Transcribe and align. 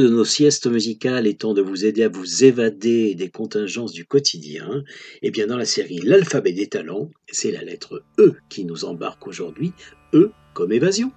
de 0.00 0.08
nos 0.08 0.24
siestes 0.24 0.66
musicales 0.66 1.26
étant 1.26 1.54
de 1.54 1.62
vous 1.62 1.84
aider 1.84 2.04
à 2.04 2.08
vous 2.08 2.44
évader 2.44 3.14
des 3.14 3.28
contingences 3.28 3.92
du 3.92 4.04
quotidien, 4.04 4.84
et 5.22 5.30
bien 5.30 5.46
dans 5.46 5.56
la 5.56 5.64
série 5.64 6.00
L'alphabet 6.02 6.52
des 6.52 6.68
talents, 6.68 7.10
c'est 7.30 7.50
la 7.50 7.62
lettre 7.62 8.02
E 8.18 8.34
qui 8.48 8.64
nous 8.64 8.84
embarque 8.84 9.26
aujourd'hui, 9.26 9.72
E 10.14 10.30
comme 10.54 10.72
évasion. 10.72 11.12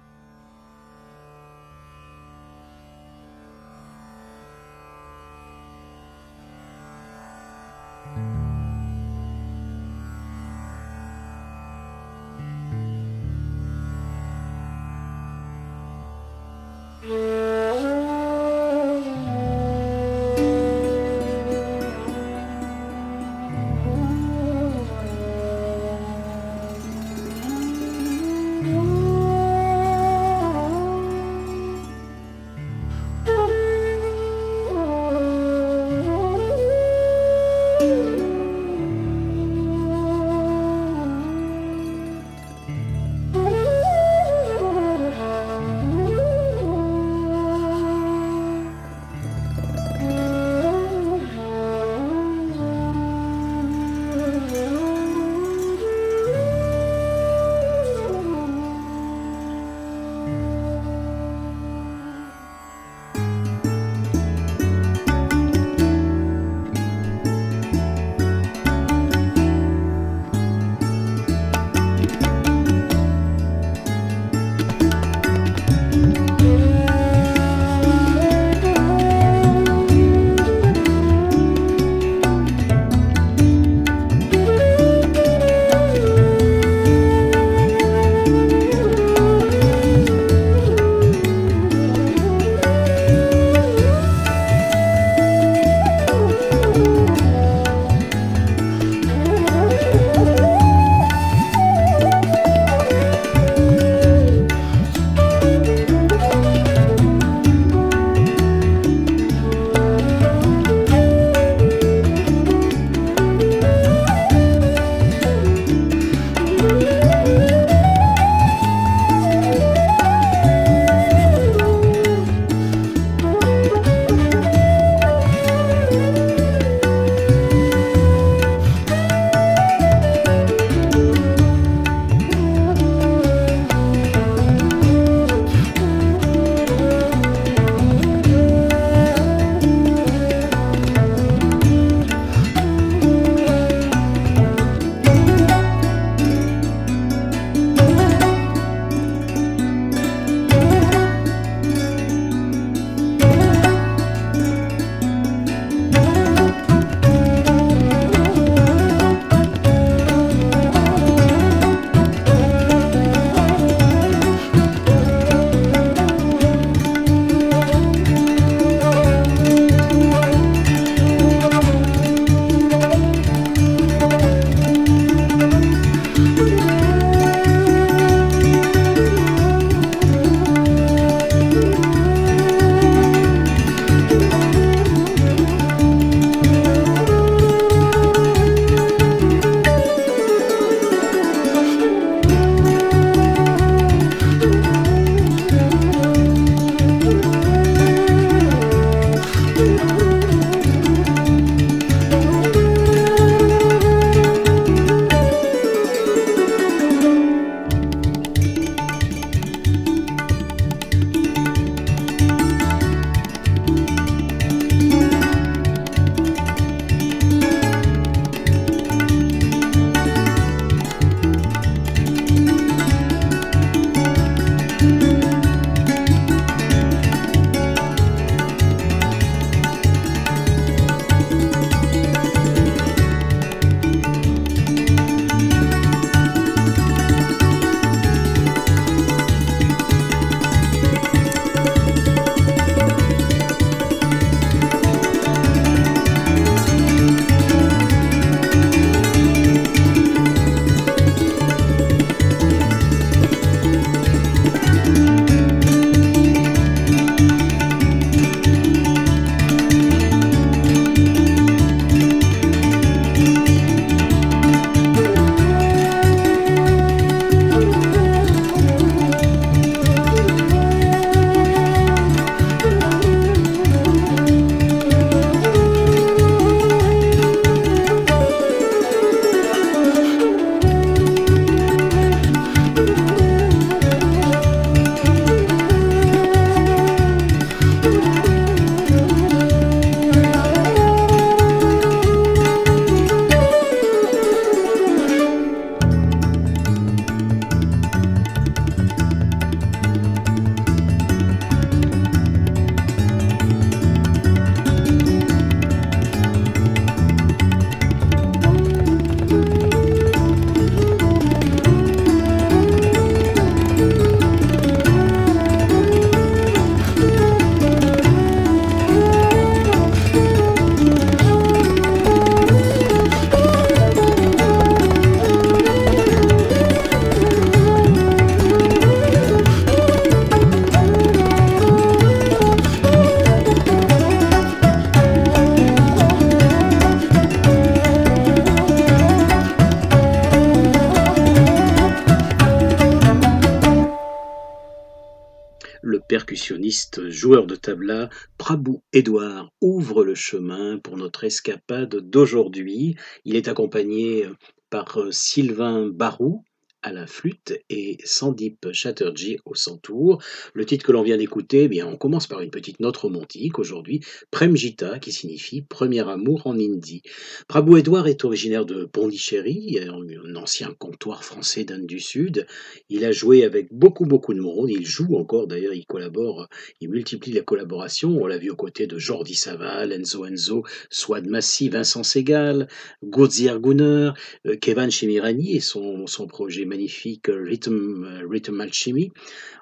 Tabla, 347.66 348.10
Prabhu 348.38 348.76
Edouard 348.92 349.50
ouvre 349.60 350.04
le 350.04 350.14
chemin 350.14 350.78
pour 350.78 350.96
notre 350.96 351.24
escapade 351.24 351.96
d'aujourd'hui. 351.96 352.94
Il 353.24 353.34
est 353.34 353.48
accompagné 353.48 354.28
par 354.70 355.00
Sylvain 355.10 355.88
Barou, 355.88 356.44
à 356.86 356.92
la 356.92 357.08
flûte 357.08 357.52
et 357.68 357.98
Sandip 358.04 358.70
Chatterjee 358.72 359.40
au 359.44 359.56
santour. 359.56 360.22
Le 360.54 360.64
titre 360.64 360.86
que 360.86 360.92
l'on 360.92 361.02
vient 361.02 361.16
d'écouter, 361.16 361.64
eh 361.64 361.68
bien, 361.68 361.84
on 361.84 361.96
commence 361.96 362.28
par 362.28 362.42
une 362.42 362.50
petite 362.50 362.78
note 362.78 362.96
romantique 362.96 363.58
aujourd'hui, 363.58 364.02
Premjita, 364.30 365.00
qui 365.00 365.10
signifie 365.10 365.62
premier 365.62 366.08
amour 366.08 366.46
en 366.46 366.54
hindi. 366.54 367.02
Prabhu 367.48 367.80
Edouard 367.80 368.06
est 368.06 368.24
originaire 368.24 368.64
de 368.64 368.84
Pondichéry, 368.84 369.80
un 369.80 370.36
ancien 370.36 370.76
comptoir 370.78 371.24
français 371.24 371.64
d'Inde 371.64 371.86
du 371.86 371.98
Sud. 371.98 372.46
Il 372.88 373.04
a 373.04 373.10
joué 373.10 373.42
avec 373.42 373.66
beaucoup, 373.72 374.06
beaucoup 374.06 374.32
de 374.32 374.40
monde. 374.40 374.70
Il 374.70 374.86
joue 374.86 375.16
encore, 375.16 375.48
d'ailleurs, 375.48 375.74
il 375.74 375.86
collabore, 375.86 376.46
il 376.80 376.88
multiplie 376.88 377.32
la 377.32 377.42
collaboration. 377.42 378.16
On 378.16 378.28
l'a 378.28 378.38
vu 378.38 378.50
aux 378.50 378.56
côtés 378.56 378.86
de 378.86 378.96
Jordi 378.96 379.34
Saval, 379.34 379.90
Enzo 379.90 380.24
Enzo, 380.24 380.62
Swad 380.90 381.26
Massi, 381.26 381.68
Vincent 381.68 382.04
Segal, 382.04 382.68
Gurdziar 383.02 383.58
Gunner, 383.58 384.12
euh, 384.46 384.56
Kevin 384.60 384.92
Chimirani 384.92 385.56
et 385.56 385.60
son, 385.60 386.06
son 386.06 386.28
projet 386.28 386.64
magnifique 386.76 387.28
Rhythm, 387.28 388.26
Rhythm 388.30 388.60
Alchemy. 388.60 389.10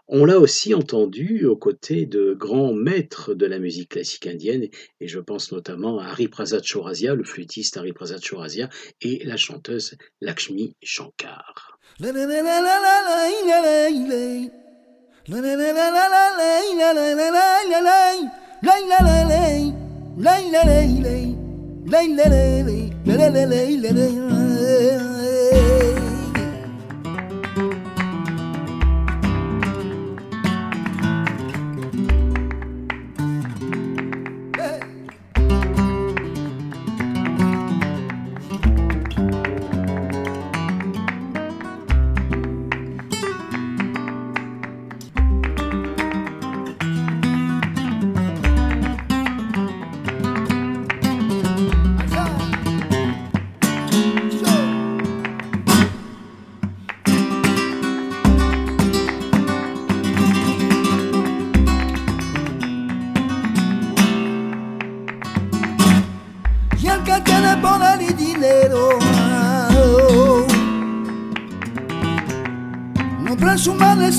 On 0.09 0.25
l'a 0.25 0.41
aussi 0.41 0.75
entendu 0.75 1.47
aux 1.47 1.57
côtés 1.57 2.07
de 2.07 2.35
grands 2.35 2.75
maîtres 2.75 3.35
de 3.35 3.47
la 3.47 3.61
musique 3.61 3.91
classique 3.91 4.27
indienne, 4.27 4.65
et 5.01 5.07
je 5.07 5.21
pense 5.21 5.53
notamment 5.53 6.01
à 6.01 6.07
Hari 6.07 6.27
Prasad 6.27 6.65
Chaurasia, 6.65 7.15
le 7.15 7.23
flûtiste 7.23 7.77
Hari 7.77 7.93
Prasad 7.93 8.21
Chaurasia, 8.21 8.69
et 9.01 9.23
la 9.25 9.37
chanteuse 9.37 9.97
Lakshmi 10.21 10.75
Shankar. 10.83 11.79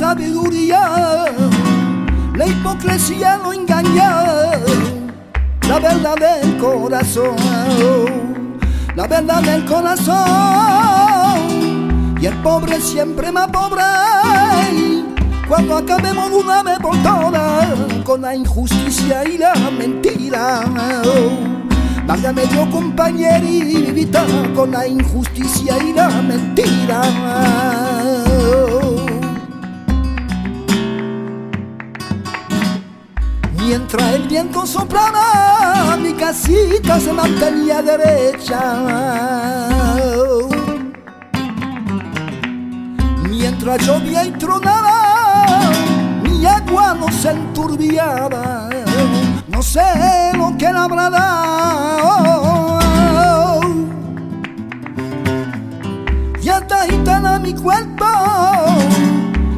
Sabiduría, 0.05 1.25
la 2.35 2.45
hipocresía 2.45 3.37
lo 3.37 3.51
engaña, 3.53 4.51
la 5.67 5.79
verdad 5.79 6.15
del 6.15 6.57
corazón, 6.57 7.35
la 8.95 9.07
verdad 9.07 9.41
del 9.41 9.65
corazón, 9.65 10.15
y 12.21 12.25
el 12.27 12.35
pobre 12.43 12.79
siempre 12.79 13.31
más 13.31 13.47
pobre. 13.47 13.81
Cuando 15.47 15.77
acabemos 15.77 16.29
una 16.31 16.61
vez 16.61 16.77
por 16.77 16.95
todas 17.01 17.67
con 18.03 18.21
la 18.21 18.35
injusticia 18.35 19.27
y 19.27 19.39
la 19.39 19.55
mentira. 19.71 20.61
Válgame 22.05 22.43
yo 22.53 22.69
compañerita 22.69 24.23
con 24.53 24.69
la 24.69 24.87
injusticia 24.87 25.77
y 25.83 25.93
la 25.93 26.09
mentira. 26.21 27.01
Mientras 33.95 34.15
el 34.15 34.27
viento 34.27 34.65
soplaba, 34.65 35.95
mi 35.95 36.11
casita 36.15 36.99
se 36.99 37.13
mantenía 37.13 37.81
derecha. 37.81 38.59
Mientras 43.29 43.87
llovía 43.87 44.25
y 44.25 44.31
tronaba, 44.31 45.69
mi 46.23 46.45
agua 46.45 46.93
no 46.93 47.09
se 47.09 47.31
enturbiaba. 47.31 48.67
No 49.47 49.63
sé 49.63 50.33
lo 50.33 50.57
que 50.57 50.73
la 50.73 50.83
habrá 50.83 51.09
dado. 51.09 52.79
Ya 56.41 56.57
está 56.57 56.81
gitana 56.83 57.39
mi 57.39 57.53
cuerpo, 57.53 58.05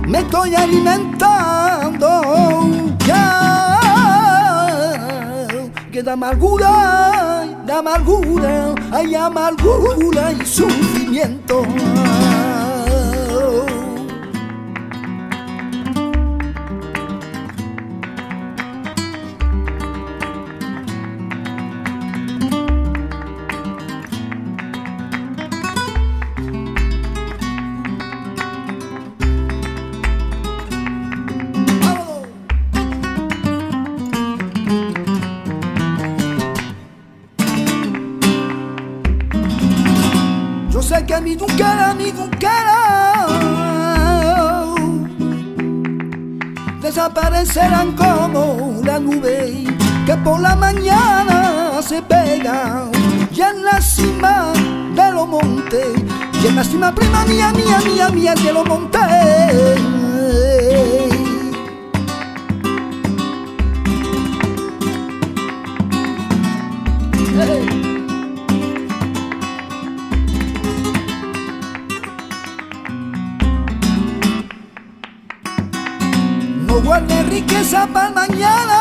me 0.07 0.19
estoy 0.19 0.53
alimentando. 0.53 1.66
Da 6.07 6.13
amargura, 6.13 7.43
da 7.65 7.79
amargura, 7.79 8.73
hay 8.93 9.13
amargura 9.13 10.31
y 10.31 10.45
sufrimiento. 10.45 11.65
Mi 41.37 41.45
duquera, 41.45 41.93
mi 41.93 42.11
duquera 42.11 43.25
desaparecerán 46.81 47.91
como 47.91 48.81
la 48.83 48.99
nube 48.99 49.65
que 50.05 50.15
por 50.23 50.39
la 50.39 50.55
mañana 50.55 51.79
se 51.81 52.01
pega 52.01 52.89
y 53.31 53.41
en 53.41 53.63
la 53.63 53.79
cima 53.81 54.51
de 54.95 55.11
los 55.11 55.27
montes 55.27 55.87
y 56.41 56.47
en 56.47 56.55
la 56.55 56.63
cima 56.63 56.95
prima 56.95 57.23
mía, 57.25 57.51
mía, 57.53 57.79
mía, 57.85 58.09
mía 58.09 58.33
de 58.33 58.53
los 58.53 58.65
montes. 58.65 59.96
Para 77.97 78.09
mañana. 78.11 78.79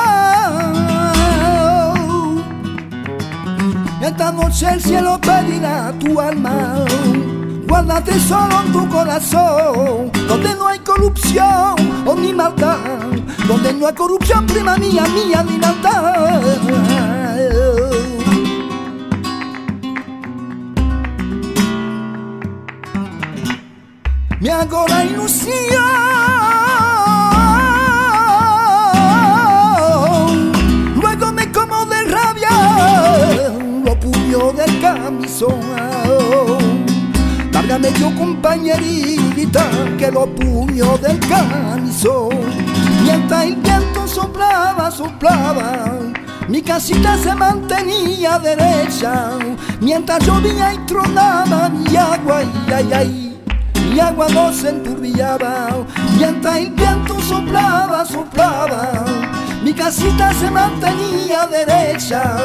Esta 4.02 4.32
noche 4.32 4.66
el 4.74 4.80
cielo 4.82 5.18
pedirá 5.20 5.92
tu 5.98 6.20
alma. 6.20 6.84
Guárdate 7.68 8.18
solo 8.20 8.62
en 8.64 8.72
tu 8.72 8.88
corazón, 8.88 10.12
donde 10.28 10.54
no 10.54 10.68
hay 10.68 10.78
corrupción 10.80 11.74
o 12.06 12.14
ni 12.14 12.32
maldad, 12.32 12.78
donde 13.48 13.72
no 13.72 13.86
hay 13.88 13.94
corrupción, 13.94 14.46
prima 14.46 14.76
mía, 14.76 15.04
mía, 15.16 15.44
ni 15.48 15.58
maldad. 15.58 16.42
Me 24.40 24.50
hago 24.50 24.86
la 24.86 25.04
ilusión 25.04 26.15
del 34.36 34.80
camisón. 34.80 35.60
Cárgame 37.52 37.90
yo 37.98 38.14
compañerita 38.14 39.64
que 39.98 40.10
lo 40.10 40.26
puño 40.26 40.98
del 40.98 41.18
camisón. 41.20 42.28
mientras 43.02 43.44
el 43.44 43.56
viento 43.56 44.06
soplaba, 44.06 44.90
soplaba. 44.90 45.98
Mi 46.48 46.60
casita 46.60 47.16
se 47.16 47.34
mantenía 47.34 48.38
derecha, 48.38 49.30
mientras 49.80 50.24
llovía 50.24 50.74
y 50.74 50.78
tronaba 50.86 51.70
mi 51.70 51.96
agua, 51.96 52.42
y 52.44 52.72
ay, 52.72 52.92
ay, 52.92 53.42
mi 53.90 53.98
agua 53.98 54.28
no 54.28 54.52
se 54.52 54.68
enturbiaba, 54.68 55.68
mientras 56.18 56.56
el 56.58 56.70
viento 56.72 57.18
soplaba, 57.20 58.04
soplaba. 58.04 59.04
Mi 59.66 59.74
casita 59.74 60.32
se 60.32 60.48
mantenía 60.48 61.44
derecha, 61.48 62.36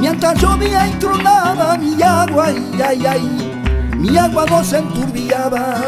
mientras 0.00 0.40
llovía 0.40 0.88
y 0.88 0.92
tronaba 0.92 1.76
mi 1.76 2.02
agua, 2.02 2.50
y 2.50 2.80
ay, 2.80 3.04
ay, 3.04 3.92
mi 3.98 4.16
agua 4.16 4.46
no 4.48 4.64
se 4.64 4.78
enturbiaba. 4.78 5.82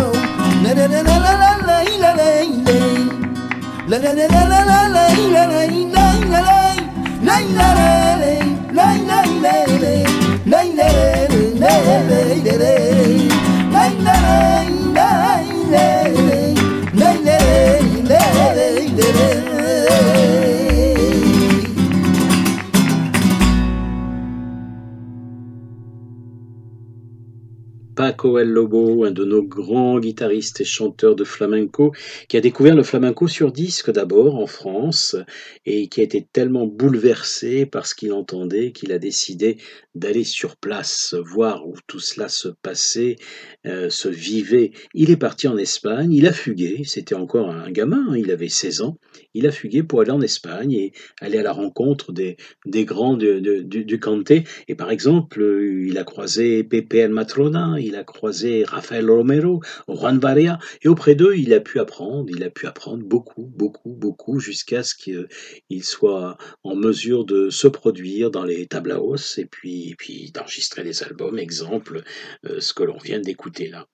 Paco 28.05 28.39
El 28.39 28.51
Lobo, 28.51 29.07
un 29.07 29.13
de 29.13 29.25
nos 29.25 29.43
grands 29.43 29.99
guitaristes 29.99 30.61
et 30.61 30.67
chanteurs 30.67 31.17
de 31.17 31.25
flamenco, 31.25 31.95
qui 32.29 32.37
a 32.37 32.43
découvert 32.43 32.77
le 32.77 32.83
flamenco 32.83 33.29
sur 33.29 33.51
disque 33.51 33.91
d'abord 33.91 34.35
en 34.35 34.47
France 34.47 35.17
et 35.65 35.89
qui 35.89 36.03
a 36.03 36.05
été 36.05 36.29
tellement 36.31 36.67
bouleversé 36.67 37.65
par 37.65 37.87
ce 37.87 37.95
qu'il 37.95 38.13
entendait 38.13 38.73
qu'il 38.73 38.93
a 38.93 38.99
décidé 38.99 39.57
d'aller 39.95 40.25
sur 40.25 40.57
place, 40.57 41.15
voir 41.15 41.67
où 41.67 41.77
tout 41.87 42.01
cela 42.01 42.29
se 42.29 42.49
passait, 42.49 43.17
euh, 43.65 43.89
se 43.89 44.09
vivait. 44.09 44.73
Il 44.93 45.11
est 45.11 45.17
parti 45.17 45.49
en 45.49 45.57
Espagne, 45.57 46.13
il 46.13 46.27
a 46.27 46.33
fugué, 46.33 46.83
c'était 46.85 47.15
encore 47.15 47.49
un 47.49 47.71
gamin, 47.71 48.09
hein, 48.11 48.17
il 48.19 48.31
avait 48.31 48.49
16 48.49 48.83
ans, 48.83 48.99
il 49.35 49.47
a 49.47 49.53
fugué 49.53 49.83
pour 49.83 50.01
aller 50.01 50.11
en 50.11 50.21
Espagne 50.21 50.73
et 50.73 50.93
aller 51.21 51.39
à 51.39 51.43
la 51.43 51.53
rencontre 51.53 52.13
des, 52.13 52.37
grands 52.67 53.17
du, 53.17 53.41
du, 53.41 54.01
Canté. 54.01 54.45
Et 54.69 54.75
par 54.75 54.91
exemple, 54.91 55.41
il 55.89 55.97
a 55.97 56.05
croisé 56.05 56.65
Pepe 56.65 56.95
El 56.95 57.13
Matrona, 57.13 57.77
il 57.79 57.94
a 57.95 58.05
croisé 58.05 58.65
Rafael 58.65 59.11
Romero, 59.11 59.61
Juan 59.89 60.19
Varea, 60.19 60.59
et 60.83 60.89
auprès 60.89 61.15
d'eux, 61.15 61.37
il 61.37 61.53
a 61.53 61.61
pu 61.61 61.79
apprendre, 61.79 62.29
il 62.31 62.43
a 62.43 62.51
pu 62.51 62.67
apprendre 62.67 63.05
beaucoup, 63.05 63.47
beaucoup, 63.47 63.93
beaucoup, 63.93 64.39
jusqu'à 64.39 64.83
ce 64.83 64.95
qu'il 64.95 65.85
soit 65.85 66.37
en 66.63 66.77
mesure 66.77 67.25
de 67.25 67.51
se 67.51 67.69
produire 67.69 68.31
dans 68.31 68.45
les 68.45 68.67
tablaos 68.67 69.39
et 69.39 69.47
puis, 69.47 69.91
et 69.91 69.95
puis 69.97 70.31
d'enregistrer 70.33 70.85
des 70.85 71.03
albums, 71.03 71.39
exemple, 71.39 72.03
euh, 72.47 72.61
ce 72.61 72.75
que 72.75 72.83
l'on 72.83 72.99
vient 72.99 73.21
d'écouter 73.21 73.69
là. 73.69 73.87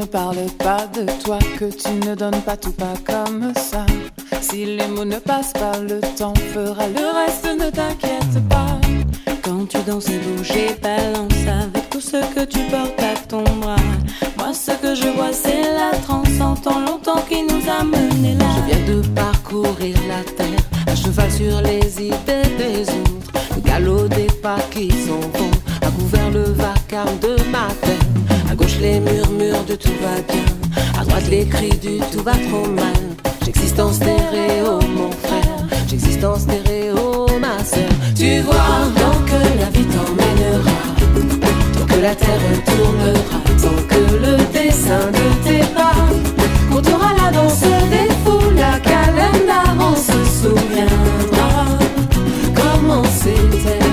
Ne 0.00 0.06
parle 0.06 0.46
pas 0.58 0.86
de 0.86 1.04
toi, 1.22 1.38
que 1.58 1.66
tu 1.66 2.08
ne 2.08 2.14
donnes 2.14 2.40
pas 2.42 2.56
tout 2.56 2.72
pas 2.72 2.94
comme 3.04 3.52
ça. 3.54 3.84
Si 4.40 4.64
les 4.64 4.88
mots 4.88 5.04
ne 5.04 5.18
passent 5.18 5.52
pas, 5.52 5.78
le 5.78 6.00
temps 6.16 6.34
fera 6.54 6.86
le 6.88 7.06
reste, 7.18 7.44
ne 7.44 7.68
t'inquiète 7.70 8.48
pas. 8.48 8.78
Quand 9.42 9.68
tu 9.68 9.78
danses 9.86 10.08
et 10.08 10.18
bouges 10.18 10.52
et 10.52 10.74
balances 10.80 11.46
avec 11.46 11.90
tout 11.90 12.00
ce 12.00 12.18
que 12.34 12.44
tu 12.44 12.60
portes 12.70 13.02
à 13.02 13.14
ton 13.28 13.42
bras. 13.60 13.76
Moi, 14.38 14.54
ce 14.54 14.72
que 14.82 14.94
je 14.94 15.08
vois, 15.16 15.32
c'est 15.32 15.62
la 15.62 15.96
transe 15.98 16.40
en 16.40 16.54
temps 16.54 16.80
longtemps 16.80 17.22
qui 17.28 17.42
nous 17.42 17.64
a 17.68 17.84
menés 17.84 18.36
là. 18.38 18.46
Je 18.56 18.72
viens 18.72 18.94
de 18.94 19.06
parcourir 19.08 19.96
la 20.08 20.22
terre, 20.36 20.64
à 20.86 20.94
cheval 20.94 21.30
sur 21.30 21.60
les 21.60 21.84
idées 22.00 22.50
des 22.56 22.82
autres. 22.82 23.32
Le 23.54 23.60
galop 23.60 24.08
des 24.08 24.28
pas 24.42 24.60
qui 24.70 24.90
sont 24.90 25.26
bons 25.34 25.86
a 25.86 25.90
couvert 25.90 26.30
le 26.30 26.44
vacarme 26.44 27.18
de 27.20 27.36
ma 27.50 27.68
terre 27.82 27.99
les 28.80 29.00
murmures 29.00 29.64
de 29.68 29.74
tout 29.74 29.92
va 30.02 30.20
bien. 30.32 30.44
À 30.98 31.04
droite 31.04 31.28
les 31.30 31.46
cris 31.46 31.76
du 31.78 31.98
tout 32.10 32.22
va 32.22 32.32
trop 32.32 32.66
mal. 32.66 33.00
J'existe 33.44 33.78
en 33.78 33.92
stéréo, 33.92 34.78
mon 34.96 35.10
frère. 35.10 35.58
J'existe 35.88 36.24
en 36.24 36.38
stéréo, 36.38 37.26
ma 37.40 37.62
sœur. 37.64 37.90
Tu 38.16 38.40
vois, 38.40 38.80
tant 38.96 39.18
que 39.30 39.40
la 39.60 39.70
vie 39.70 39.86
t'emmènera, 39.94 40.78
tant 41.74 41.86
que 41.86 42.00
la 42.00 42.14
terre 42.14 42.40
tournera, 42.66 43.38
tant 43.62 43.82
que 43.88 44.02
le 44.24 44.36
dessin 44.52 45.06
de 45.18 45.48
tes 45.48 45.66
pas 45.74 45.94
comptera 46.70 47.10
la 47.22 47.30
danse 47.32 47.60
des 47.60 48.10
fous, 48.24 48.50
la 48.56 48.78
calendar, 48.80 49.76
on 49.78 49.96
se 49.96 50.18
souviendra 50.40 51.50
comment 52.54 53.04
c'était. 53.04 53.89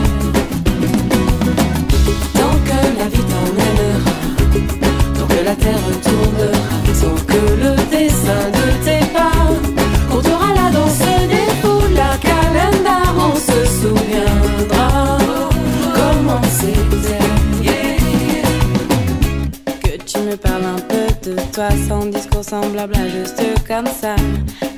Semblable 22.49 22.95
à 22.95 23.07
juste 23.09 23.41
comme 23.67 23.87
ça. 23.87 24.15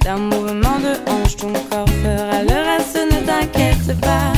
D'un 0.03 0.17
mouvement 0.17 0.79
de 0.79 0.93
hanche, 1.11 1.35
ton 1.35 1.53
corps 1.69 1.89
fera 2.03 2.41
le 2.41 2.57
reste, 2.69 2.99
ne 3.11 3.25
t'inquiète 3.25 3.99
pas. 4.01 4.33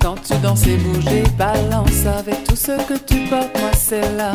Quand 0.00 0.16
tu 0.22 0.34
danses 0.42 0.66
et 0.66 0.76
bouges 0.76 1.12
et 1.12 1.28
balances 1.38 2.06
avec 2.06 2.42
tout 2.44 2.56
ce 2.56 2.72
que 2.88 2.98
tu 3.06 3.26
portes, 3.28 3.56
moi 3.60 3.70
c'est 3.78 4.16
là 4.16 4.32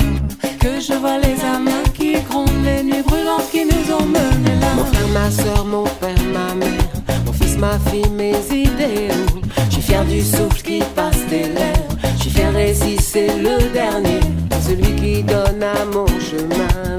que 0.60 0.79
je 0.79 0.93
vois 0.93 1.17
les 1.17 1.38
âmes 1.43 1.69
qui 1.93 2.13
grondent, 2.29 2.63
les 2.63 2.84
nuits 2.84 3.03
brûlantes 3.05 3.50
qui 3.51 3.65
nous 3.65 3.93
ont 3.93 4.05
menés 4.05 4.60
là. 4.62 4.74
Mon 4.75 4.86
frère, 4.86 5.08
ma 5.13 5.31
soeur, 5.31 5.65
mon 5.65 5.84
père, 5.84 6.24
ma 6.34 6.55
mère, 6.55 6.86
mon 7.25 7.34
fils, 7.34 7.58
ma 7.58 7.77
fille, 7.89 8.10
mes 8.10 8.36
idéaux. 8.51 9.41
Je 9.69 9.74
suis 9.74 9.81
fier 9.81 10.05
du 10.05 10.22
souffle 10.22 10.62
qui 10.62 10.79
passe 10.96 11.25
des 11.29 11.43
lèvres. 11.43 11.96
Je 12.15 12.22
suis 12.22 12.31
fier 12.31 12.58
et 12.58 12.74
si 12.74 12.98
c'est 12.98 13.36
le 13.38 13.72
dernier, 13.74 14.22
celui 14.65 14.96
qui 14.96 15.24
donne 15.24 15.63
à 15.63 15.86
mon 15.93 16.08
chemin 16.08 16.99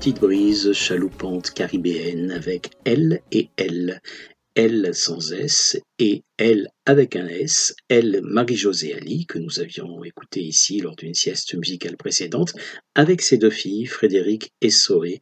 petite 0.00 0.20
brise 0.22 0.72
chaloupante 0.72 1.50
caribéenne 1.50 2.30
avec 2.30 2.70
elle 2.86 3.20
et 3.32 3.50
elle. 3.58 4.00
L 4.54 4.94
sans 4.94 5.34
S 5.34 5.78
et 5.98 6.22
L 6.38 6.68
avec 6.86 7.16
un 7.16 7.26
S, 7.26 7.74
L 7.90 8.22
Marie-Josée 8.24 8.94
Ali, 8.94 9.26
que 9.26 9.38
nous 9.38 9.60
avions 9.60 10.02
écouté 10.02 10.40
ici 10.40 10.80
lors 10.80 10.96
d'une 10.96 11.12
sieste 11.12 11.52
musicale 11.52 11.98
précédente, 11.98 12.54
avec 12.94 13.20
ses 13.20 13.36
deux 13.36 13.50
filles, 13.50 13.84
Frédéric 13.84 14.54
et 14.62 14.70
Zoé. 14.70 15.20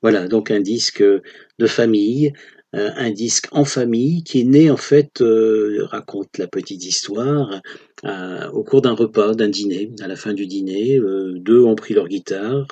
Voilà, 0.00 0.28
donc 0.28 0.50
un 0.50 0.60
disque 0.60 1.02
de 1.02 1.66
famille, 1.66 2.32
euh, 2.74 2.90
un 2.96 3.10
disque 3.10 3.48
en 3.52 3.66
famille 3.66 4.24
qui 4.24 4.40
est 4.40 4.44
né 4.44 4.70
en 4.70 4.78
fait, 4.78 5.20
euh, 5.20 5.84
raconte 5.90 6.38
la 6.38 6.46
petite 6.46 6.86
histoire, 6.86 7.60
euh, 8.06 8.48
au 8.50 8.62
cours 8.62 8.82
d'un 8.82 8.94
repas, 8.94 9.34
d'un 9.34 9.48
dîner. 9.48 9.90
À 10.00 10.06
la 10.06 10.16
fin 10.16 10.32
du 10.32 10.46
dîner, 10.46 11.00
deux 11.00 11.62
ont 11.62 11.74
pris 11.74 11.94
leur 11.94 12.08
guitare 12.08 12.66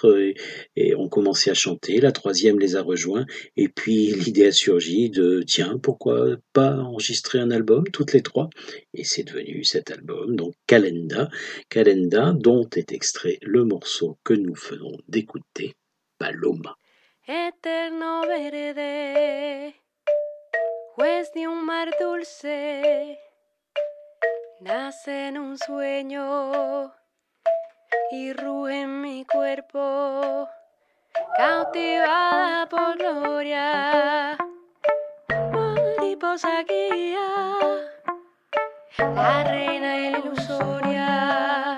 et, 0.76 0.94
ont 0.94 1.08
commencé 1.08 1.50
à 1.50 1.54
chanter. 1.54 2.00
La 2.00 2.12
troisième 2.12 2.58
les 2.58 2.76
a 2.76 2.82
rejoints 2.82 3.26
et 3.56 3.68
puis 3.68 4.12
l'idée 4.12 4.46
a 4.46 4.52
surgi 4.52 5.10
de 5.10 5.42
tiens 5.46 5.78
pourquoi 5.82 6.36
pas 6.52 6.76
enregistrer 6.76 7.38
un 7.38 7.50
album 7.50 7.84
toutes 7.92 8.12
les 8.12 8.22
trois? 8.22 8.48
Et 8.92 9.04
c'est 9.04 9.24
devenu 9.24 9.64
cet 9.64 9.90
album 9.90 10.36
donc 10.36 10.54
Calenda, 10.66 11.28
Calenda 11.68 12.32
dont 12.32 12.68
est 12.76 12.92
extrait 12.92 13.38
le 13.42 13.64
morceau 13.64 14.18
que 14.24 14.34
nous 14.34 14.54
venons 14.54 14.96
d'écouter, 15.08 15.74
Paloma. 16.18 16.76
Eterno 17.26 18.26
verde 18.28 19.72
mar 21.66 21.88
dulce, 21.98 22.46
nace 24.64 25.28
en 25.28 25.36
un 25.36 25.58
sueño 25.58 26.90
y 28.10 28.32
ruge 28.32 28.80
en 28.80 29.02
mi 29.02 29.26
cuerpo, 29.26 30.48
cautivada 31.36 32.66
por 32.70 32.96
gloria, 32.96 34.38
mariposa 35.52 36.62
guía, 36.62 37.28
la 38.98 39.44
reina 39.44 39.98
ilusoria, 40.08 41.73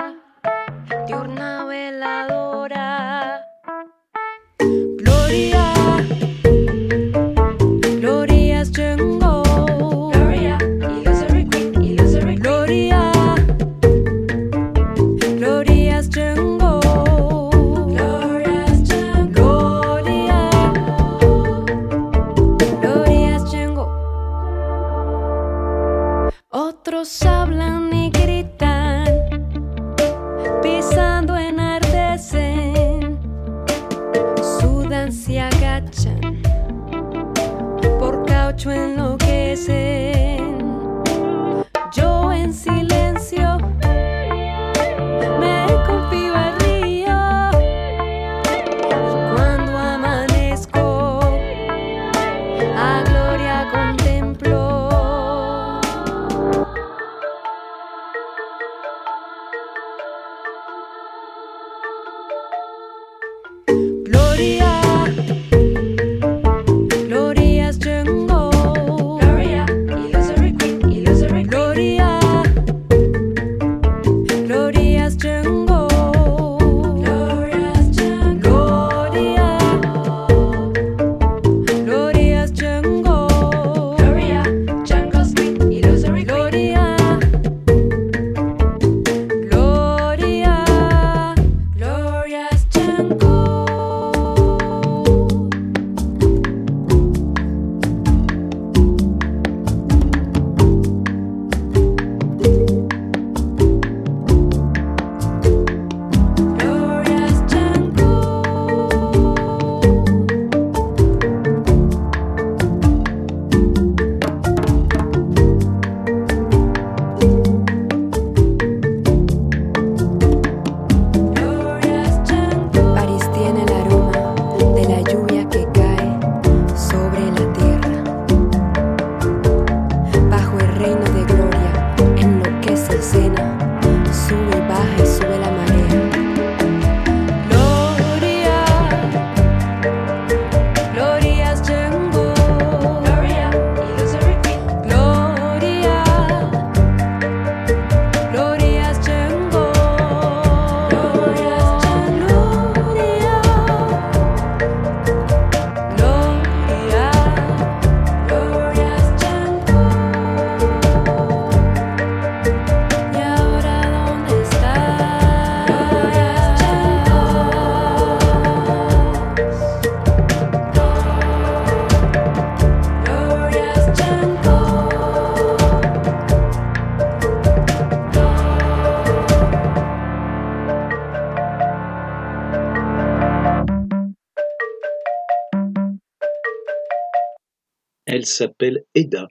s'appelle 188.36 188.84
Eda. 188.94 189.28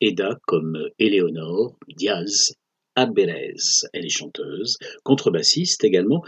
Eda 0.00 0.38
comme 0.46 0.88
Éléonore 0.98 1.76
Diaz 1.96 2.54
Aberez. 2.94 3.56
Elle 3.92 4.06
est 4.06 4.08
chanteuse, 4.08 4.78
contrebassiste 5.02 5.82
également, 5.82 6.22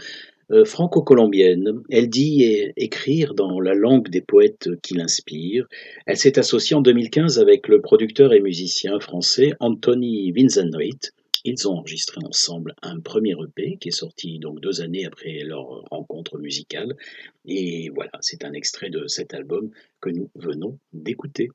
euh, 0.51 0.65
franco-colombienne. 0.65 1.81
Elle 1.89 2.09
dit 2.09 2.43
écrire 2.75 3.33
dans 3.33 3.61
la 3.61 3.73
langue 3.73 4.09
des 4.09 4.21
poètes 4.21 4.69
qui 4.81 4.95
l'inspirent. 4.95 5.67
Elle 6.05 6.17
s'est 6.17 6.37
associée 6.37 6.75
en 6.75 6.81
2015 6.81 7.39
avec 7.39 7.67
le 7.69 7.81
producteur 7.81 8.33
et 8.33 8.41
musicien 8.41 8.99
français 8.99 9.53
Anthony 9.59 10.31
Vinzenrit. 10.31 10.99
Ils 11.45 11.67
ont 11.67 11.77
enregistré 11.77 12.19
ensemble 12.25 12.73
un 12.81 12.99
premier 12.99 13.31
EP 13.31 13.77
qui 13.77 13.87
est 13.87 13.91
sorti 13.91 14.39
donc 14.39 14.59
deux 14.59 14.81
années 14.81 15.05
après 15.05 15.43
leur 15.45 15.83
rencontre 15.91 16.37
musicale. 16.39 16.97
Et 17.45 17.89
voilà, 17.95 18.11
c'est 18.19 18.43
un 18.43 18.51
extrait 18.51 18.89
de 18.89 19.07
cet 19.07 19.33
album 19.33 19.69
que 20.01 20.09
nous 20.09 20.29
venons 20.35 20.77
d'écouter. 20.91 21.47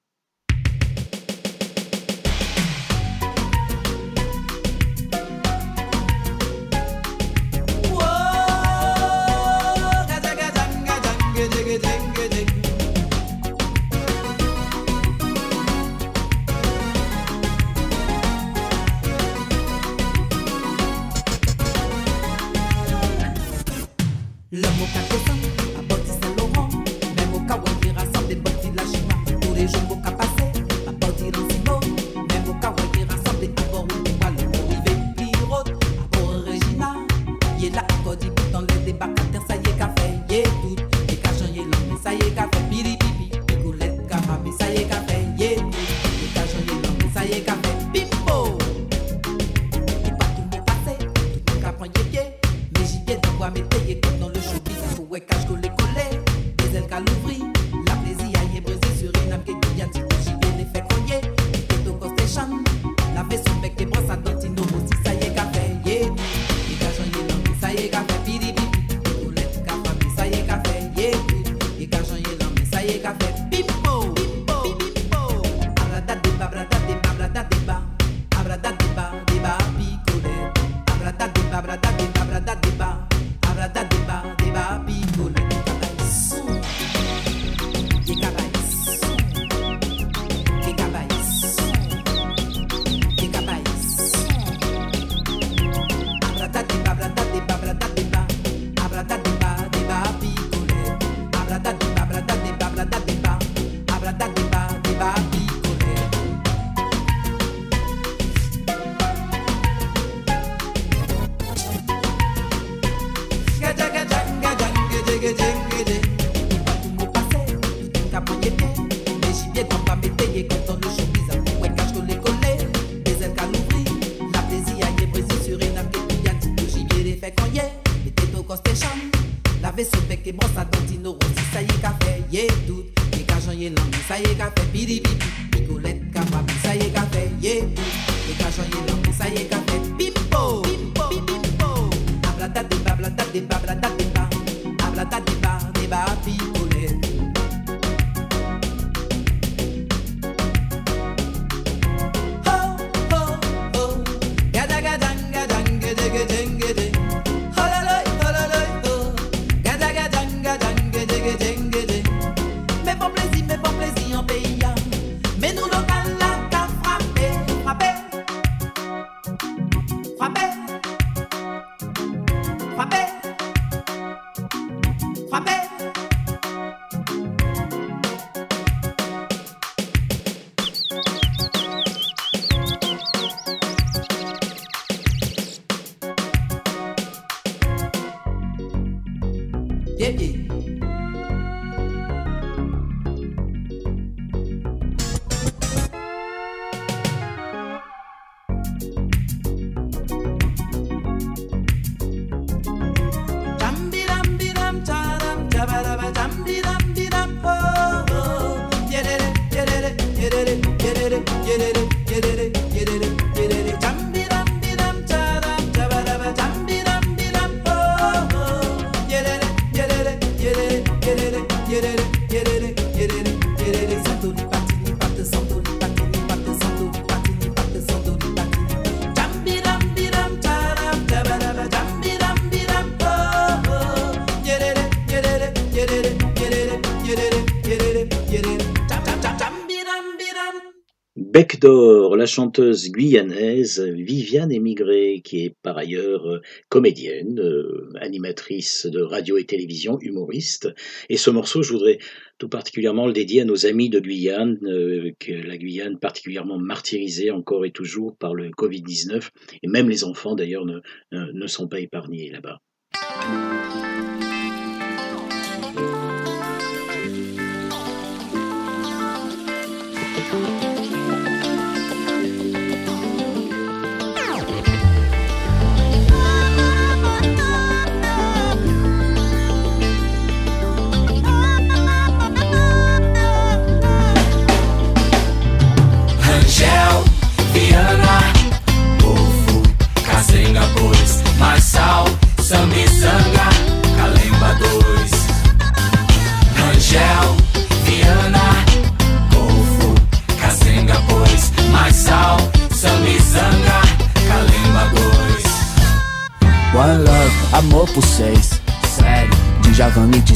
Chanteuse 242.32 242.90
guyanaise 242.90 243.78
Viviane 243.80 244.50
Émigré, 244.50 245.20
qui 245.22 245.44
est 245.44 245.54
par 245.62 245.76
ailleurs 245.76 246.26
euh, 246.26 246.40
comédienne, 246.70 247.38
euh, 247.38 247.90
animatrice 248.00 248.86
de 248.86 249.02
radio 249.02 249.36
et 249.36 249.44
télévision, 249.44 249.98
humoriste. 250.00 250.70
Et 251.10 251.18
ce 251.18 251.28
morceau, 251.28 251.62
je 251.62 251.72
voudrais 251.74 251.98
tout 252.38 252.48
particulièrement 252.48 253.06
le 253.06 253.12
dédier 253.12 253.42
à 253.42 253.44
nos 253.44 253.66
amis 253.66 253.90
de 253.90 254.00
Guyane, 254.00 254.58
euh, 254.64 255.10
que 255.18 255.32
la 255.32 255.58
Guyane 255.58 255.98
particulièrement 255.98 256.58
martyrisée 256.58 257.30
encore 257.30 257.66
et 257.66 257.70
toujours 257.70 258.16
par 258.16 258.34
le 258.34 258.48
Covid-19. 258.48 259.28
Et 259.62 259.68
même 259.68 259.90
les 259.90 260.02
enfants, 260.02 260.34
d'ailleurs, 260.34 260.64
ne, 260.64 260.80
ne- 261.12 261.32
ne 261.32 261.46
sont 261.46 261.68
pas 261.68 261.80
épargnés 261.80 262.30
là-bas. 262.30 262.60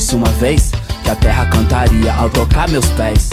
Disse 0.07 0.15
uma 0.15 0.31
vez 0.35 0.71
que 1.03 1.11
a 1.11 1.17
terra 1.17 1.47
cantaria 1.47 2.15
ao 2.15 2.31
tocar 2.31 2.69
meus 2.69 2.87
pés. 2.91 3.31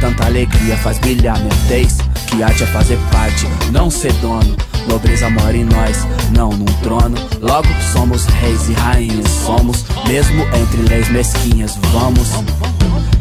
Tanta 0.00 0.24
alegria 0.24 0.74
faz 0.78 0.98
brilhar 0.98 1.38
minha 1.40 1.54
tez. 1.68 1.98
Que 2.26 2.42
arte 2.42 2.62
é 2.62 2.66
fazer 2.66 2.98
parte, 3.12 3.46
não 3.70 3.90
ser 3.90 4.14
dono. 4.14 4.56
Nobreza 4.88 5.28
mora 5.28 5.54
em 5.54 5.64
nós, 5.64 6.06
não 6.34 6.50
num 6.50 6.64
trono. 6.82 7.16
Logo 7.42 7.68
somos 7.92 8.24
reis 8.24 8.66
e 8.70 8.72
rainhas, 8.72 9.28
somos 9.44 9.84
mesmo 10.08 10.42
entre 10.56 10.88
leis 10.88 11.08
mesquinhas. 11.10 11.78
Vamos, 11.92 12.30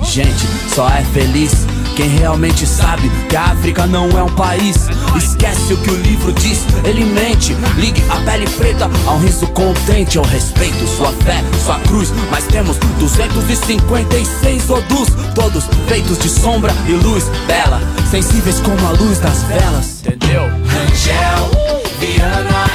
gente, 0.01 0.47
só 0.73 0.87
é 0.87 1.03
feliz 1.13 1.64
quem 1.95 2.09
realmente 2.09 2.67
sabe 2.67 3.09
que 3.29 3.35
a 3.37 3.45
África 3.45 3.87
não 3.87 4.09
é 4.17 4.21
um 4.21 4.29
país. 4.35 4.87
Esquece 5.15 5.73
o 5.73 5.77
que 5.77 5.89
o 5.89 5.95
livro 5.95 6.33
diz, 6.33 6.65
ele 6.83 7.05
mente. 7.05 7.55
Ligue 7.77 8.03
a 8.09 8.17
pele 8.29 8.47
preta 8.49 8.89
a 9.07 9.11
um 9.13 9.19
riso 9.19 9.47
contente. 9.47 10.17
Eu 10.17 10.23
respeito 10.23 10.85
sua 10.87 11.11
fé, 11.23 11.41
sua 11.63 11.79
cruz, 11.79 12.13
mas 12.29 12.45
temos 12.47 12.77
256 12.99 14.69
odus, 14.69 15.07
todos 15.33 15.63
feitos 15.87 16.19
de 16.19 16.29
sombra 16.29 16.73
e 16.87 16.91
luz 16.91 17.25
bela, 17.47 17.81
sensíveis 18.11 18.59
como 18.59 18.87
a 18.87 18.91
luz 18.91 19.19
das 19.19 19.43
velas. 19.43 20.01
Entendeu? 20.05 20.43
Rangel, 20.43 21.51
Viana, 21.99 22.65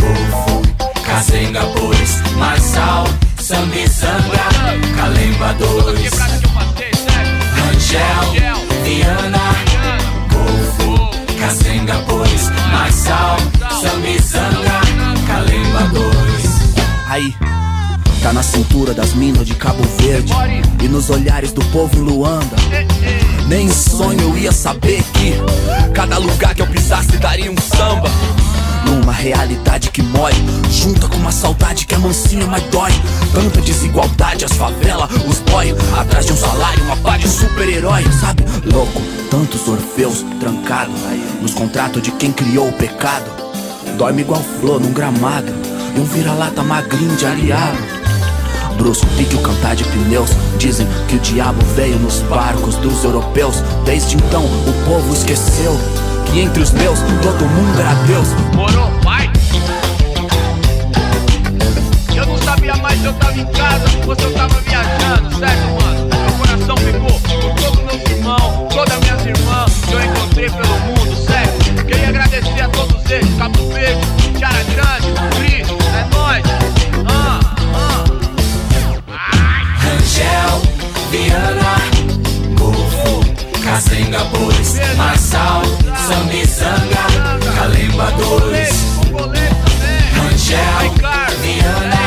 Ovo, 0.00 0.62
Casenga 1.04 1.64
Bois, 1.78 2.22
Marçal, 2.38 3.06
Sambizanga, 3.38 4.48
Calemba 4.96 5.54
2. 5.58 6.37
Rangel, 7.88 8.66
Viana, 8.84 9.38
Ovo, 10.34 11.10
Casenga 11.38 11.94
Bois, 12.00 12.50
Marçal, 12.70 13.38
Sambizanga, 13.80 14.80
Calemba 15.26 15.88
2. 15.94 16.12
Aí, 17.08 17.34
tá 18.22 18.34
na 18.34 18.42
cintura 18.42 18.92
das 18.92 19.14
minas 19.14 19.46
de 19.46 19.54
Cabo 19.54 19.82
Verde 20.02 20.34
e 20.82 20.88
nos 20.88 21.08
olhares 21.08 21.50
do 21.52 21.64
povo 21.66 21.96
em 21.96 22.02
Luanda. 22.02 22.56
Nem 23.46 23.64
em 23.64 23.72
sonho 23.72 24.20
eu 24.20 24.36
ia 24.36 24.52
saber 24.52 25.02
que 25.14 25.32
cada 25.94 26.18
lugar 26.18 26.54
que 26.54 26.60
eu 26.60 26.66
pisasse 26.66 27.16
daria 27.16 27.50
um. 27.50 27.57
Numa 29.08 29.16
realidade 29.16 29.90
que 29.90 30.02
morre, 30.02 30.36
junta 30.70 31.08
com 31.08 31.16
uma 31.16 31.32
saudade 31.32 31.86
que 31.86 31.94
é 31.94 31.98
mansinha, 31.98 32.46
mas 32.46 32.62
dói. 32.64 32.92
Tanta 33.32 33.58
desigualdade, 33.62 34.44
as 34.44 34.52
favelas, 34.52 35.08
os 35.26 35.38
boy, 35.50 35.74
atrás 35.98 36.26
de 36.26 36.34
um 36.34 36.36
salário, 36.36 36.84
uma 36.84 36.96
pá 36.98 37.16
de 37.16 37.26
super-herói, 37.26 38.04
sabe? 38.20 38.44
Louco, 38.70 39.00
tantos 39.30 39.66
orfeus 39.66 40.26
trancados 40.38 40.94
nos 41.40 41.54
contratos 41.54 42.02
de 42.02 42.10
quem 42.12 42.30
criou 42.32 42.68
o 42.68 42.72
pecado. 42.74 43.24
Dorme 43.96 44.20
igual 44.20 44.42
flor 44.60 44.78
num 44.78 44.92
gramado 44.92 45.54
e 45.96 46.00
um 46.00 46.04
vira-lata 46.04 46.62
magrinho 46.62 47.16
de 47.16 47.24
aliado. 47.24 47.78
Brusco, 48.76 49.06
pique 49.16 49.36
o 49.36 49.40
cantar 49.40 49.74
de 49.74 49.84
pneus. 49.84 50.32
Dizem 50.58 50.86
que 51.08 51.16
o 51.16 51.20
diabo 51.20 51.64
veio 51.74 51.98
nos 51.98 52.20
barcos 52.24 52.76
dos 52.76 53.02
europeus. 53.04 53.56
Desde 53.86 54.16
então 54.18 54.44
o 54.44 54.84
povo 54.84 55.14
esqueceu 55.14 55.74
que 56.30 56.40
entre 56.40 56.62
os 56.62 56.70
meus 56.72 56.98
todo 57.22 57.46
mundo 57.46 57.80
era 57.80 57.94
Deus. 58.06 58.28
Morou, 58.54 58.97
mas 62.88 63.04
eu 63.04 63.12
tava 63.14 63.38
em 63.38 63.44
casa, 63.44 63.86
você 64.06 64.30
tava 64.30 64.60
viajando, 64.62 65.38
certo, 65.38 65.66
mano? 65.82 66.08
Meu 66.08 66.32
coração 66.38 66.76
ficou 66.78 67.20
com 67.20 67.54
todos 67.56 67.80
meus 67.84 68.10
irmãos, 68.10 68.74
todas 68.74 68.98
minhas 69.00 69.26
irmãs 69.26 69.72
que 69.86 69.92
eu 69.92 70.04
encontrei 70.04 70.48
pelo 70.48 70.80
mundo, 70.80 71.26
certo? 71.26 71.84
Queria 71.84 72.08
agradecer 72.08 72.60
a 72.62 72.68
todos 72.70 73.10
eles, 73.10 73.28
Cabo 73.36 73.68
Verde, 73.68 74.06
Tiara 74.38 74.64
Grande, 74.64 75.12
Cris, 75.36 75.68
é 75.68 76.16
nóis. 76.16 76.44
Ah, 77.06 77.40
ah. 77.74 78.04
Rangel, 79.82 80.62
Viana, 81.10 81.76
Mufo, 82.58 83.60
Cazenga 83.64 84.24
Bois, 84.24 84.96
Marçal, 84.96 85.62
Sambizanga, 86.06 87.04
Calemba 87.54 88.10
2, 88.12 88.50
né? 89.30 89.50
Rangel, 90.14 90.94
Viana 91.42 91.97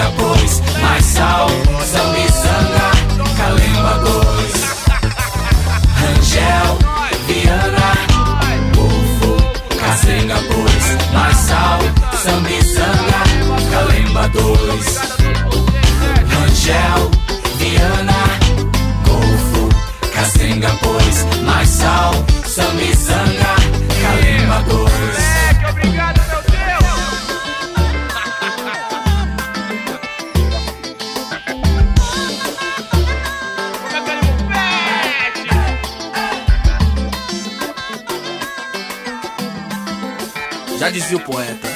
miçanga, 0.00 0.12
pois 0.16 0.62
Mais 0.80 1.04
sal, 1.04 1.48
são 1.84 2.12
calemba, 3.36 3.98
dois. 3.98 4.70
Rangel, 6.00 6.78
Viana, 7.26 7.92
Golfo, 8.74 9.36
Cazenga, 9.78 10.36
pois 10.48 11.12
Mais 11.12 11.36
sal, 11.36 11.78
são 12.22 12.40
calemba, 13.70 14.28
dois. 14.28 15.00
Rangel, 16.32 17.10
Viana, 17.58 18.22
Golfo, 19.04 19.68
Cazenga, 20.14 20.70
pois 20.82 21.26
Mais 21.44 21.68
sal, 21.68 22.14
são 22.44 22.70
calemba, 24.02 24.62
dois. 24.68 24.99
Já 40.90 40.94
dizia 40.94 41.18
o 41.18 41.20
poeta: 41.20 41.68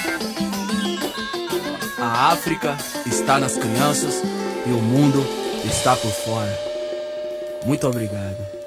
A 2.00 2.32
África 2.32 2.76
está 3.06 3.38
nas 3.38 3.56
crianças 3.56 4.20
e 4.66 4.70
o 4.70 4.82
mundo 4.82 5.24
está 5.64 5.94
por 5.94 6.10
fora. 6.10 6.58
Muito 7.64 7.86
obrigado. 7.86 8.63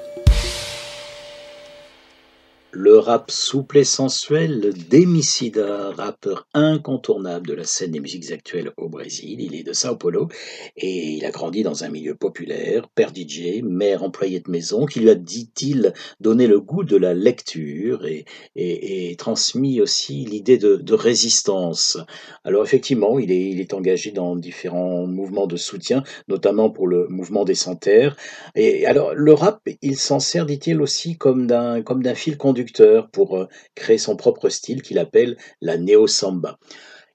Rap 3.08 3.30
souple 3.30 3.78
et 3.78 3.84
sensuel 3.84 4.74
d'Emicida, 4.90 5.92
rappeur 5.92 6.46
incontournable 6.52 7.46
de 7.46 7.54
la 7.54 7.64
scène 7.64 7.92
des 7.92 8.00
musiques 8.00 8.30
actuelles 8.32 8.70
au 8.76 8.90
Brésil. 8.90 9.40
Il 9.40 9.54
est 9.54 9.62
de 9.62 9.72
Sao 9.72 9.96
Paulo 9.96 10.28
et 10.76 11.12
il 11.12 11.24
a 11.24 11.30
grandi 11.30 11.62
dans 11.62 11.84
un 11.84 11.88
milieu 11.88 12.14
populaire, 12.14 12.86
père 12.94 13.10
DJ, 13.16 13.62
mère 13.62 14.02
employé 14.02 14.40
de 14.40 14.50
maison, 14.50 14.84
qui 14.84 15.00
lui 15.00 15.08
a, 15.08 15.14
dit-il, 15.14 15.94
donné 16.20 16.46
le 16.46 16.60
goût 16.60 16.84
de 16.84 16.98
la 16.98 17.14
lecture 17.14 18.04
et, 18.04 19.16
transmis 19.16 19.80
aussi 19.80 20.26
l'idée 20.26 20.58
de, 20.58 20.92
résistance. 20.92 21.96
Alors 22.44 22.62
effectivement, 22.62 23.18
il 23.18 23.32
est, 23.32 23.72
engagé 23.72 24.10
dans 24.10 24.36
différents 24.36 25.06
mouvements 25.06 25.46
de 25.46 25.56
soutien, 25.56 26.02
notamment 26.28 26.68
pour 26.68 26.86
le 26.86 27.08
mouvement 27.08 27.46
des 27.46 27.54
sans-terres. 27.54 28.16
Et 28.54 28.84
alors, 28.84 29.14
le 29.14 29.32
rap, 29.32 29.66
il 29.80 29.96
s'en 29.96 30.20
sert, 30.20 30.44
dit-il, 30.44 30.82
aussi 30.82 31.16
comme 31.16 31.46
d'un 31.46 32.14
fil 32.14 32.36
conducteur 32.36 32.97
pour 33.02 33.36
euh, 33.36 33.46
créer 33.74 33.98
son 33.98 34.16
propre 34.16 34.48
style 34.48 34.82
qu'il 34.82 34.98
appelle 34.98 35.36
la 35.60 35.76
néo-samba. 35.76 36.58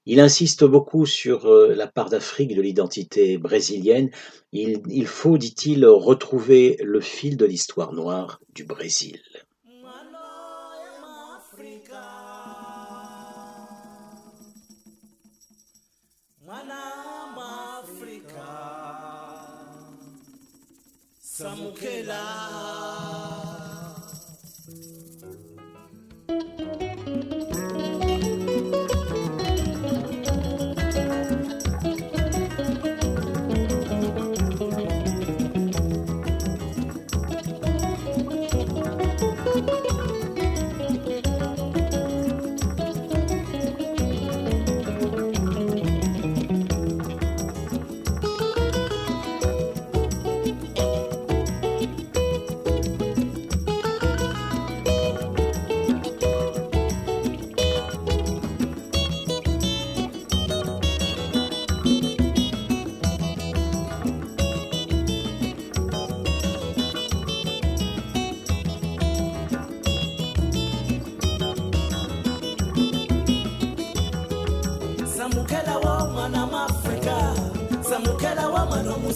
Il 0.06 0.20
insiste 0.20 0.64
beaucoup 0.64 1.06
sur 1.06 1.46
euh, 1.46 1.74
la 1.74 1.86
part 1.86 2.10
d'Afrique 2.10 2.54
de 2.54 2.60
l'identité 2.60 3.38
brésilienne. 3.38 4.10
Il, 4.52 4.82
il 4.90 5.06
faut, 5.06 5.38
dit-il, 5.38 5.86
retrouver 5.86 6.76
le 6.82 7.00
fil 7.00 7.36
de 7.36 7.46
l'histoire 7.46 7.92
noire 7.92 8.40
du 8.54 8.64
Brésil. 8.64 9.20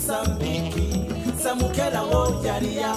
Mozambiki, 0.08 0.88
Samukela 1.42 2.02
wo 2.02 2.40
ya 2.76 2.96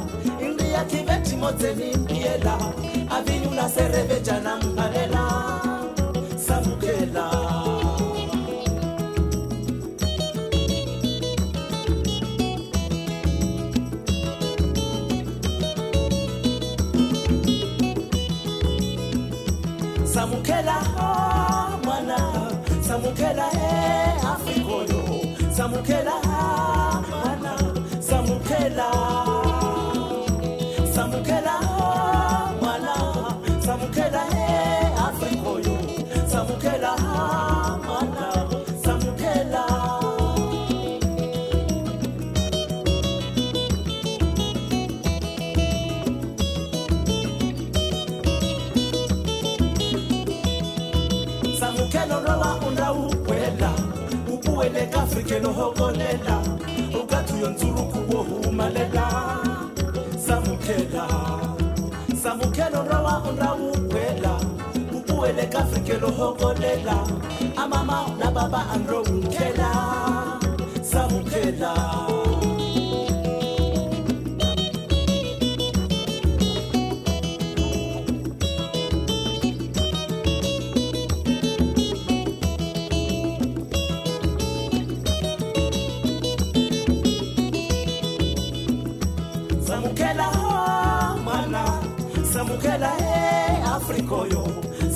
Nativeti 0.81 1.35
moteni 1.35 1.97
mkiela 1.97 2.57
Avinyula 3.09 3.69
na 4.39 4.57
Samukela. 6.37 7.25
Samukela 20.13 20.77
oh, 20.99 21.85
mwana. 21.85 22.17
Samukela 22.87 23.45
eh, 23.53 24.25
Afrikoyo 24.31 25.01
Samukela 25.57 26.10
samukela 33.91 34.23
e 34.31 34.93
afrika 35.07 35.49
oyo. 35.49 35.77
Samukela 36.27 36.95
ah, 36.97 37.77
mana. 37.87 38.47
Samukela. 38.83 39.65
Samukela 51.59 52.19
lola 52.21 52.55
undaukwela 52.67 53.71
ukuweleka 54.33 55.01
afrika 55.01 55.39
nohokolela 55.39 56.41
ukatuyo 57.03 57.49
nzulukuwo 57.49 58.23
humalela. 58.23 59.07
Samukela. 60.27 61.07
Samukelo 62.23 62.83
rawa 62.89 63.23
unawuku 63.29 63.90
uwele 65.21 65.45
kafrike 65.45 65.93
lohokolela 65.93 66.97
amama 67.57 68.05
nababa 68.19 68.69
andromkhela 68.73 69.71
samkhela 70.81 71.73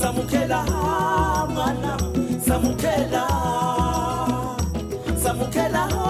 samukela 0.05 0.63
mwana. 1.53 1.97
Samukela. 2.47 3.23
Samukela 5.23 6.04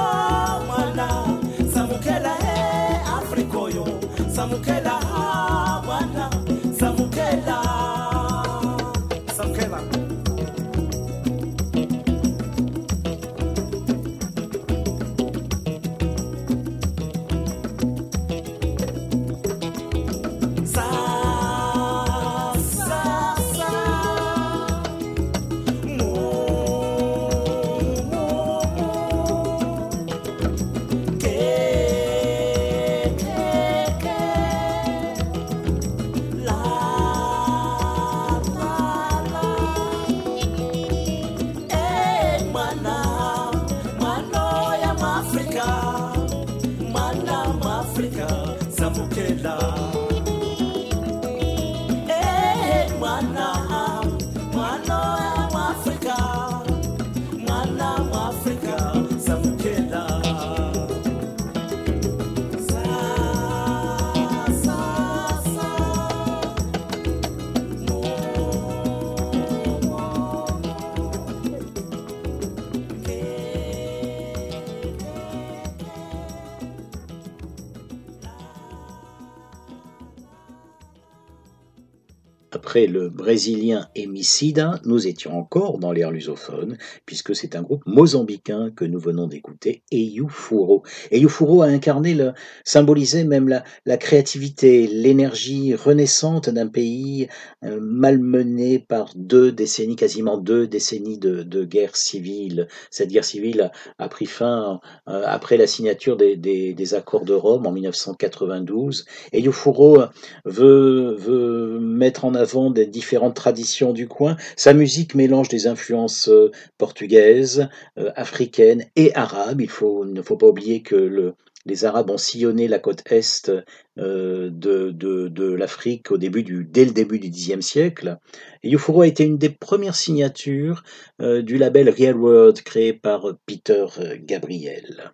Après 82.55 82.87
le 82.87 83.09
brésilien 83.09 83.89
Emicida, 83.95 84.79
nous 84.85 85.07
étions 85.07 85.37
encore 85.37 85.77
dans 85.77 85.91
l'air 85.91 86.09
lusophone, 86.09 86.77
puisque 87.05 87.35
c'est 87.35 87.53
un 87.57 87.61
groupe 87.61 87.83
mozambicain 87.85 88.71
que 88.73 88.85
nous 88.85 88.97
venons 88.97 89.27
d'écouter, 89.27 89.83
Eyufuro. 89.91 90.83
Eyufuro 91.11 91.63
a 91.63 91.65
incarné, 91.65 92.13
le, 92.13 92.31
symbolisé 92.63 93.25
même 93.25 93.49
la, 93.85 93.97
créativité, 93.97 94.87
l'énergie 94.87 95.75
renaissante 95.75 96.49
d'un 96.49 96.67
pays 96.67 97.27
euh, 97.65 97.77
malmené 97.81 98.79
par 98.79 99.11
deux 99.17 99.51
décennies, 99.51 99.97
quasiment 99.97 100.37
deux 100.37 100.65
décennies 100.65 101.17
de, 101.17 101.65
guerre 101.65 101.97
civile. 101.97 102.69
Cette 102.89 103.09
guerre 103.09 103.25
civile 103.25 103.69
a, 103.99 104.07
pris 104.07 104.27
fin 104.27 104.79
euh, 105.09 105.23
après 105.25 105.57
la 105.57 105.67
signature 105.67 106.15
des, 106.15 106.93
accords 106.93 107.25
de 107.25 107.33
Rome 107.33 107.67
en 107.67 107.73
1992. 107.73 109.05
Eyufuro 109.33 110.03
veut, 110.45 111.15
veut 111.15 111.79
mettre 111.81 112.23
en 112.23 112.33
avant 112.33 112.44
des 112.71 112.85
différentes 112.85 113.35
traditions 113.35 113.93
du 113.93 114.07
coin. 114.07 114.37
Sa 114.55 114.73
musique 114.73 115.15
mélange 115.15 115.49
des 115.49 115.67
influences 115.67 116.29
euh, 116.29 116.51
portugaises, 116.77 117.67
euh, 117.97 118.11
africaines 118.15 118.85
et 118.95 119.13
arabes. 119.15 119.61
Il, 119.61 119.69
ne 120.13 120.21
faut 120.21 120.37
pas 120.37 120.47
oublier 120.47 120.81
que 120.81 120.95
le, 120.95 121.33
les 121.65 121.85
Arabes 121.85 122.09
ont 122.09 122.17
sillonné 122.17 122.67
la 122.67 122.79
côte 122.79 123.03
est 123.11 123.51
euh, 123.97 124.49
de, 124.51 125.53
l'Afrique 125.53 126.11
au 126.11 126.17
début 126.17 126.43
du, 126.43 126.63
dès 126.63 126.85
le 126.85 126.91
début 126.91 127.19
du 127.19 127.29
Xe 127.29 127.59
siècle. 127.61 128.17
Et 128.63 128.69
a 129.01 129.07
été 129.07 129.23
une 129.23 129.37
des 129.37 129.49
premières 129.49 129.95
signatures 129.95 130.83
du 131.19 131.57
label 131.57 131.89
Real 131.89 132.17
World 132.17 132.61
créé 132.61 132.93
par 132.93 133.35
Peter 133.45 133.85
Gabriel. 134.19 135.11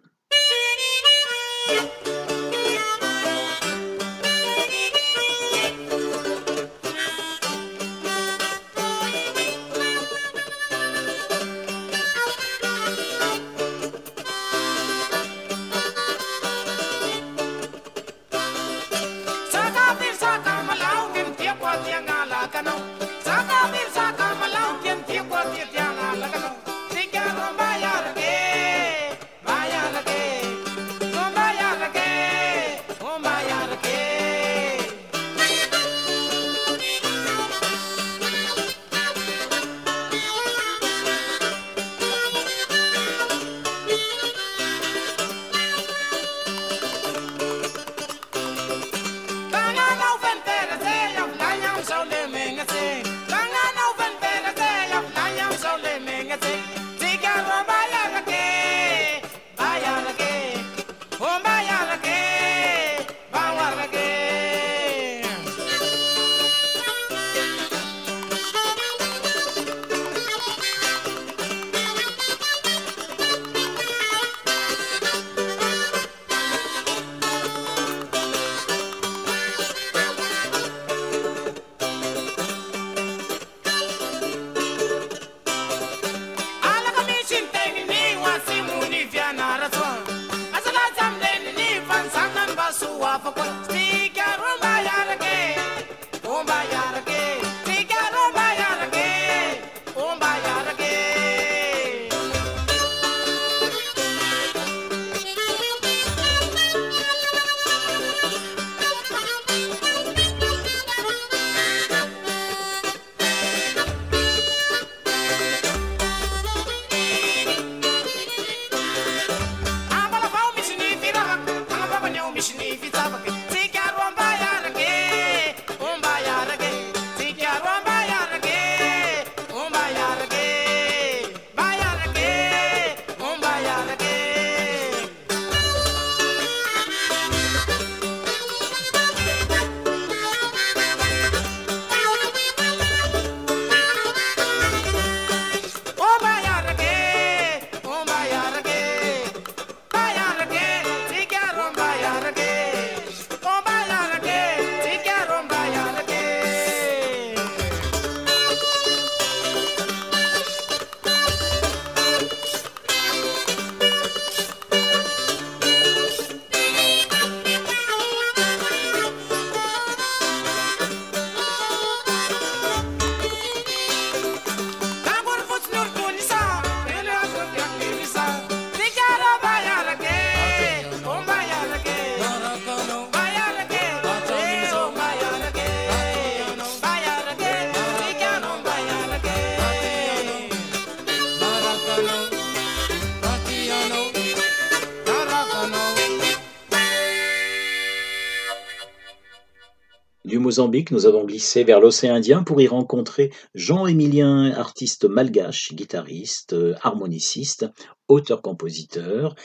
Nous 200.91 201.05
avons 201.05 201.23
glissé 201.23 201.63
vers 201.63 201.79
l'océan 201.79 202.15
Indien 202.15 202.43
pour 202.43 202.59
y 202.59 202.67
rencontrer 202.67 203.31
Jean-Émilien, 203.55 204.51
artiste 204.51 205.05
malgache, 205.05 205.73
guitariste, 205.73 206.51
euh, 206.51 206.73
harmoniciste, 206.81 207.67
auteur-compositeur. 208.09 209.35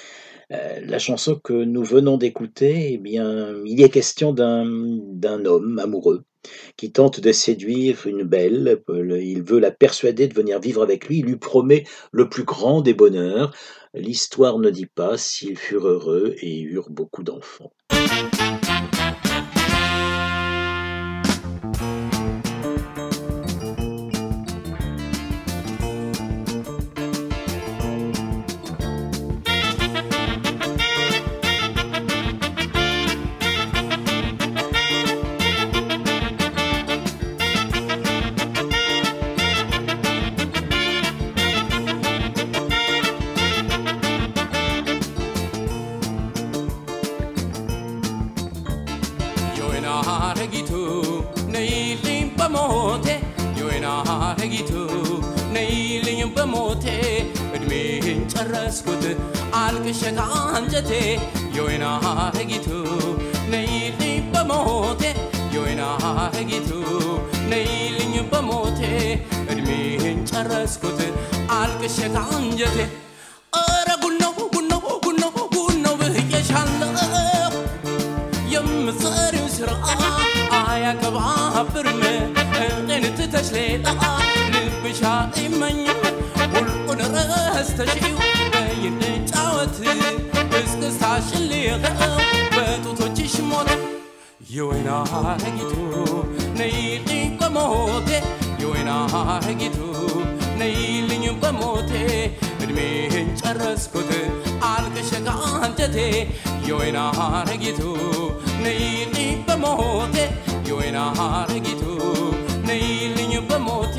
Euh, 0.53 0.81
la 0.83 0.99
chanson 0.99 1.39
que 1.43 1.53
nous 1.53 1.85
venons 1.85 2.17
d'écouter, 2.17 2.95
eh 2.95 2.99
bien, 2.99 3.55
il 3.65 3.81
est 3.83 3.89
question 3.89 4.33
d'un 4.33 4.65
d'un 4.67 5.45
homme 5.45 5.79
amoureux 5.79 6.25
qui 6.77 6.91
tente 6.91 7.21
de 7.21 7.31
séduire 7.31 8.07
une 8.07 8.25
belle. 8.25 8.83
Il 9.21 9.45
veut 9.45 9.61
la 9.61 9.71
persuader 9.71 10.27
de 10.27 10.35
venir 10.35 10.59
vivre 10.59 10.83
avec 10.83 11.07
lui. 11.07 11.19
Il 11.19 11.27
lui 11.27 11.37
promet 11.37 11.85
le 12.11 12.29
plus 12.29 12.45
grand 12.45 12.81
des 12.81 12.95
bonheurs. 12.95 13.55
L'histoire 13.95 14.59
ne 14.59 14.71
dit 14.71 14.87
pas 14.87 15.17
s'ils 15.17 15.57
furent 15.57 15.87
heureux 15.87 16.35
et 16.41 16.61
eurent 16.61 16.91
beaucoup 16.91 17.23
d'enfants. 17.23 17.73
አልቅሼ 59.86 60.02
ከአንጀቴ 60.18 60.92
የወይና 61.56 61.86
ሐረጊቱ 62.06 62.68
ነይልኝ 63.54 64.24
በሞቴ 64.34 65.04
የወይና 65.56 65.84
ሐረጊቱ 66.04 66.70
ነይልኝ 67.52 68.14
በሞቴ 68.32 68.82
እድሜን 69.52 70.20
ጨረስኩት 70.32 71.00
አልቅሼ 71.58 71.98
ከአንጀቴ 72.16 72.78
የወይና 95.36 95.36
ሐረጊቱ 95.36 95.74
ነይልኝ 96.60 97.32
በሞቴ 97.40 98.10
የወይና 98.62 98.92
ሐረጊቱ 99.14 99.78
ነይልኝ 100.62 101.24
በሞቴ 101.42 101.92
እድሜን 102.64 103.28
ጨረስኩት 103.42 104.12
አልቅሼ 104.70 105.12
ከአንጀቴ 105.28 105.98
የወይና 106.68 107.00
ሐረጊቱ 107.20 107.82
ነይልኝ 108.66 109.36
በሞቴ 109.50 110.16
የወይና 110.70 111.00
ሐረጊቱ 111.20 111.84
ነይልኝ 112.70 113.34
በሞቴ 113.52 113.98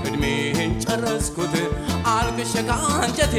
እድሜን 0.00 0.72
ጨረስኩት 0.84 1.56
አልቅሼ 2.14 2.54
ከአንጀቴ 2.70 3.34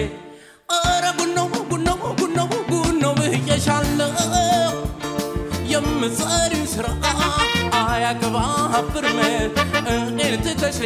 ቢያብርምን 8.95 9.47
እንድትተሽ 9.92 10.76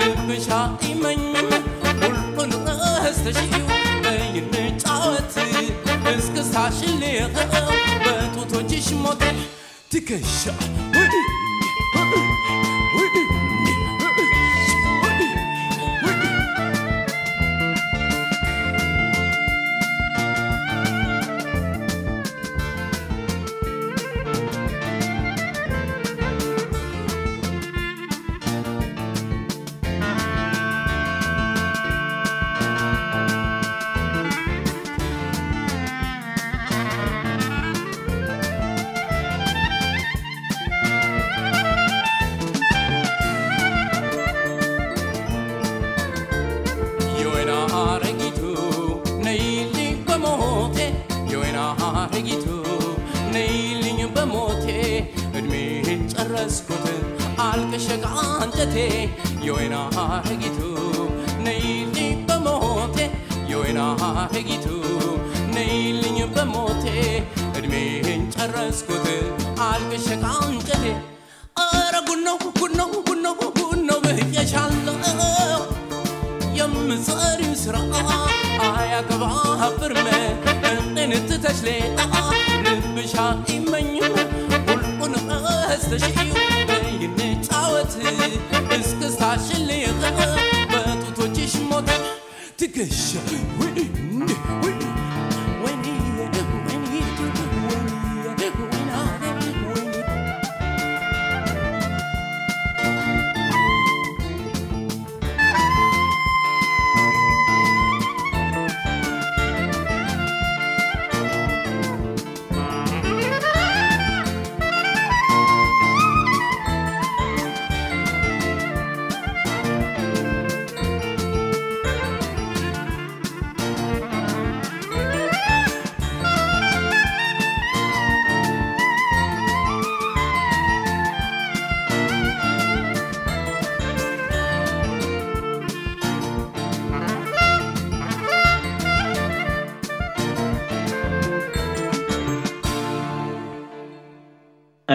ልብሻ 0.00 0.48
ይመኝምን 0.84 1.64
ሁሉን 2.36 2.68
እስተሽው 3.10 3.64
በይንጫወት 4.04 5.34
እስክሳሽልየኸ 6.12 7.34
በጡቶችሽ 8.04 8.88
ሞቴ 9.02 9.22
ትከሻ 9.92 10.42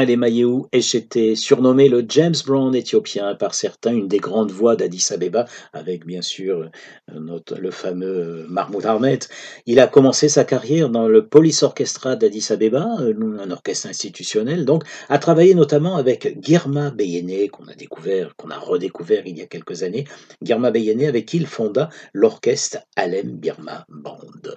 Alemayehu 0.03 0.65
Echete, 0.71 1.35
surnommé 1.35 1.89
le 1.89 2.05
James 2.07 2.35
Brown 2.45 2.75
éthiopien 2.75 3.35
par 3.35 3.55
certains, 3.55 3.93
une 3.93 4.07
des 4.07 4.19
grandes 4.19 4.51
voix 4.51 4.75
d'Addis 4.75 5.07
Abeba, 5.11 5.45
avec 5.73 6.05
bien 6.05 6.21
sûr 6.21 6.69
euh, 7.11 7.19
notre, 7.19 7.57
le 7.57 7.71
fameux 7.71 8.45
Mahmoud 8.49 8.85
Ahmed. 8.85 9.23
Il 9.65 9.79
a 9.79 9.87
commencé 9.87 10.29
sa 10.29 10.43
carrière 10.43 10.89
dans 10.89 11.07
le 11.07 11.25
Police 11.25 11.63
Orchestra 11.63 12.15
d'Addis 12.15 12.47
Abeba, 12.51 12.87
euh, 12.99 13.39
un 13.39 13.51
orchestre 13.51 13.87
institutionnel, 13.87 14.65
donc, 14.65 14.83
a 15.09 15.17
travaillé 15.17 15.55
notamment 15.55 15.95
avec 15.95 16.37
Girma 16.41 16.91
Beyene, 16.91 17.49
qu'on 17.49 17.67
a 17.67 17.75
découvert, 17.75 18.35
qu'on 18.35 18.49
a 18.49 18.59
redécouvert 18.59 19.23
il 19.25 19.37
y 19.37 19.41
a 19.41 19.47
quelques 19.47 19.83
années. 19.83 20.05
Girma 20.41 20.71
Beyene, 20.71 21.05
avec 21.05 21.25
qui 21.25 21.37
il 21.37 21.47
fonda 21.47 21.89
l'orchestre 22.13 22.79
Alem 22.95 23.31
Birma 23.37 23.85
Band. 23.89 24.55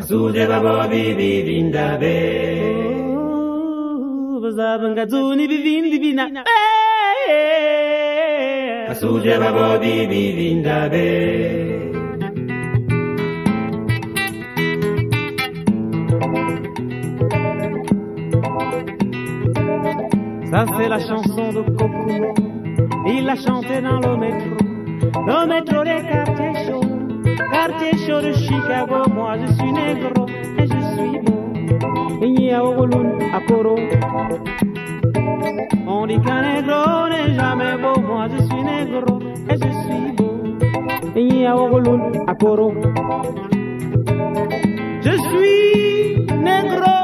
Zabangazuni 0.00 0.02
bivindi 0.02 0.02
binabe 0.02 0.02
asuje 0.02 0.46
babo 0.48 0.88
bibi 0.90 1.42
bindabe 1.46 2.16
zabangazuni 4.56 5.44
bivindi 5.48 5.98
binabe 6.02 6.42
asuje 8.90 9.38
babo 9.38 9.78
bibi 9.82 10.22
bindabe. 10.36 11.08
Ça 20.50 20.60
c'est 20.76 20.88
la 20.88 21.00
chanson 21.00 21.52
de 21.52 21.62
Kokumo, 21.76 22.32
il 23.08 23.24
l'a 23.24 23.34
chantée 23.34 23.80
dans 23.80 23.98
le 23.98 24.16
métro. 24.16 24.56
Le 25.26 25.46
métro 25.48 25.82
des 25.82 26.00
quartiers 26.10 26.56
chauds, 26.66 26.83
quartier 27.54 27.96
chaud 28.04 28.20
de 28.20 28.32
Chicago, 28.32 28.98
moi 29.14 29.36
je 29.40 29.46
suis 29.56 29.72
négro 29.72 30.26
et 30.58 30.66
je 30.72 30.80
suis 30.92 31.18
beau. 31.24 31.40
Ogolun 32.68 33.08
à 33.36 33.40
Koro. 33.46 33.76
On 35.86 36.06
dit 36.06 36.20
qu'un 36.24 36.42
négro 36.48 37.08
n'est 37.12 37.34
jamais 37.34 37.76
beau, 37.82 38.00
moi 38.00 38.26
je 38.32 38.40
suis 38.48 38.62
négro 38.72 39.18
et 39.50 39.56
je 39.62 39.70
suis 39.84 40.06
beau. 40.16 40.34
Ogolun 41.62 42.02
à 42.26 42.34
Koro. 42.34 42.72
Je 45.06 45.14
suis 45.26 46.26
négro. 46.48 46.96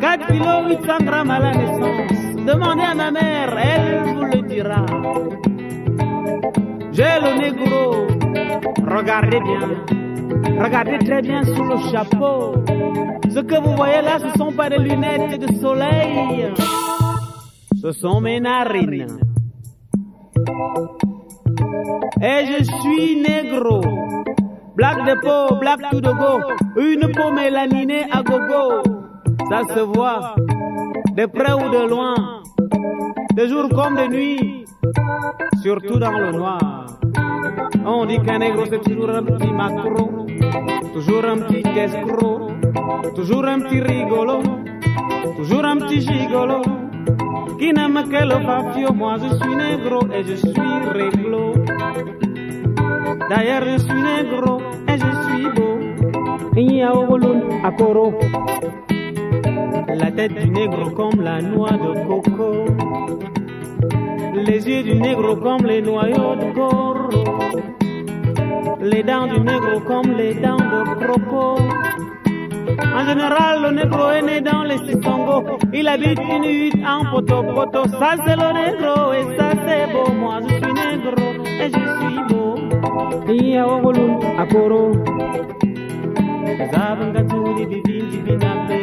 4 0.00 0.26
kilos 0.26 0.60
800 0.68 1.04
grammes 1.04 1.30
à 1.30 1.38
la 1.38 1.52
naissance. 1.52 2.44
Demandez 2.46 2.82
à 2.92 2.94
ma 2.94 3.10
mère, 3.10 3.56
elle 3.58 4.02
vous 4.14 4.24
le 4.24 4.40
dira. 4.48 4.86
J'ai 6.92 7.16
le 7.24 7.30
négro. 7.40 8.11
Regardez 8.86 9.40
bien. 9.40 9.60
Regardez 10.62 10.98
très 10.98 11.22
bien 11.22 11.42
sous 11.44 11.64
le 11.64 11.76
chapeau. 11.90 12.54
Ce 13.30 13.40
que 13.40 13.60
vous 13.62 13.74
voyez 13.76 14.02
là, 14.02 14.18
ce 14.18 14.38
sont 14.38 14.52
pas 14.52 14.68
des 14.68 14.78
lunettes 14.78 15.40
de 15.40 15.54
soleil. 15.54 16.52
Ce 17.80 17.92
sont 17.92 18.20
mes 18.20 18.40
narines. 18.40 19.18
Et 22.20 22.46
je 22.46 22.64
suis 22.80 23.22
négro. 23.22 23.80
Black 24.76 24.98
de 25.04 25.14
peau, 25.20 25.56
black 25.56 25.80
tout 25.90 26.00
de 26.00 26.12
go. 26.12 26.40
Une 26.76 27.12
peau 27.12 27.30
mélaninée 27.32 28.06
à 28.10 28.22
gogo. 28.22 28.82
Ça 29.50 29.62
se 29.74 29.80
voit. 29.80 30.34
De 31.16 31.26
près 31.26 31.52
ou 31.52 31.68
de 31.70 31.88
loin. 31.88 32.42
De 33.34 33.46
jour 33.46 33.68
comme 33.70 33.96
de 33.96 34.06
nuit 34.08 34.62
surtout 35.62 35.98
dans 35.98 36.10
le 36.10 36.32
noir. 36.32 36.91
On 37.84 38.06
dit 38.06 38.18
qu'un 38.20 38.38
négro 38.38 38.64
c'est 38.66 38.82
toujours 38.82 39.10
un 39.10 39.22
petit 39.22 39.52
macro, 39.52 40.26
toujours 40.92 41.24
un 41.24 41.38
petit 41.38 41.78
escroc, 41.78 42.50
toujours 43.14 43.44
un 43.44 43.60
petit 43.60 43.80
rigolo, 43.80 44.42
toujours 45.36 45.64
un 45.64 45.76
petit 45.76 46.00
gigolo. 46.00 46.62
Qui 47.58 47.72
n'aime 47.72 48.02
que 48.10 48.24
le 48.24 48.44
fafio, 48.44 48.92
moi 48.92 49.16
je 49.22 49.36
suis 49.36 49.54
négro 49.54 50.00
et 50.12 50.24
je 50.24 50.34
suis 50.34 50.52
réglo. 50.92 51.54
D'ailleurs 53.30 53.64
je 53.66 53.78
suis 53.78 54.02
négro 54.02 54.60
et 54.88 54.98
je 54.98 55.10
suis 55.24 55.48
beau. 55.54 55.72
À 57.64 57.70
Koro. 57.70 58.12
La 59.88 60.10
tête 60.10 60.34
du 60.34 60.50
négro 60.50 60.90
comme 60.90 61.20
la 61.22 61.40
noix 61.40 61.70
de 61.70 62.06
coco 62.06 62.64
les 64.32 64.66
yeux 64.68 64.82
du 64.82 64.94
négro 64.94 65.36
comme 65.36 65.66
les 65.66 65.82
noyaux 65.82 66.34
de 66.36 66.54
corps, 66.54 67.10
les 68.80 69.02
dents 69.02 69.26
du 69.26 69.40
négro 69.40 69.80
comme 69.80 70.12
les 70.16 70.34
dents 70.34 70.56
de 70.56 71.04
croco. 71.04 71.58
En 72.94 73.06
général, 73.06 73.62
le 73.62 73.70
négro 73.70 74.10
est 74.10 74.22
né 74.22 74.40
dans 74.40 74.64
les 74.64 74.78
Sissongo. 74.78 75.58
Il 75.72 75.88
habite 75.88 76.20
une 76.20 76.44
hutte 76.44 76.76
en 76.86 77.04
poto-poto. 77.10 77.88
Ça, 77.88 78.14
c'est 78.24 78.36
le 78.36 78.52
négro 78.52 79.12
et 79.12 79.36
ça, 79.36 79.50
c'est 79.66 79.92
beau. 79.92 80.10
Moi, 80.12 80.40
je 80.42 80.54
suis 80.54 80.72
négro 80.72 81.28
et 81.62 81.68
je 81.68 81.84
suis 81.98 82.20
beau. 82.28 82.54
Iya 83.32 83.66
ogolun 83.66 84.18
akoro. 84.38 84.92
Zabanga 86.72 87.22
tuli 87.24 87.66
bibindi 87.66 88.18
binabe. 88.24 88.80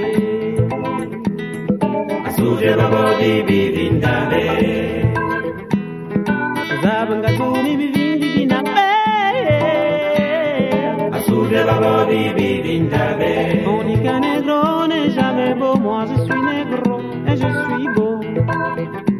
Asuje 2.27 2.75
babo 2.75 3.03
bibindabe. 3.19 5.08
sabanga 6.89 7.29
tuni 7.37 7.73
bivindi 7.79 8.27
dinabe 8.35 8.87
Asurde 11.17 11.59
la 11.69 11.75
rodi 11.83 12.21
bidindabe 12.35 13.31
Bonica 13.65 14.15
negrone 14.25 14.99
jamais 15.15 15.53
beau 15.59 15.75
Moi 15.85 16.01
je 16.09 16.17
suis 16.25 16.41
negro 16.51 16.95
et 17.29 17.35
je 17.41 17.49
suis 17.61 17.87
beau 17.95 18.15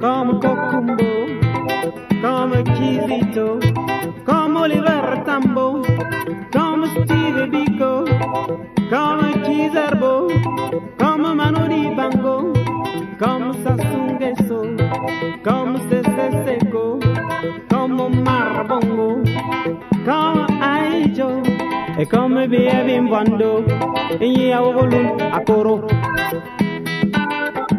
Comme 0.03 0.31
Kokumbo 0.43 1.11
Comme 2.23 2.57
Kirito 2.75 3.47
Comme 4.25 4.55
Oliver 4.63 5.05
Tambo 5.27 5.67
Comme 6.55 6.85
Steve 6.95 7.41
Biko 7.53 7.93
Comme 8.93 9.29
Kizerbo 9.45 10.13
Comme 10.97 11.29
Manu 11.39 11.63
Dibango 11.73 12.35
Comme 13.21 13.53
Sassou 13.61 14.03
Nguesso 14.13 14.59
Comme 15.43 15.77
Sese 15.87 16.25
Seko 16.45 17.18
Aijo, 21.19 21.41
et 21.99 22.05
comme 22.05 22.45
Biabim 22.47 23.09
Bando, 23.09 23.63
et 24.21 24.27
Yaoulun 24.29 25.17
Akoro. 25.33 25.81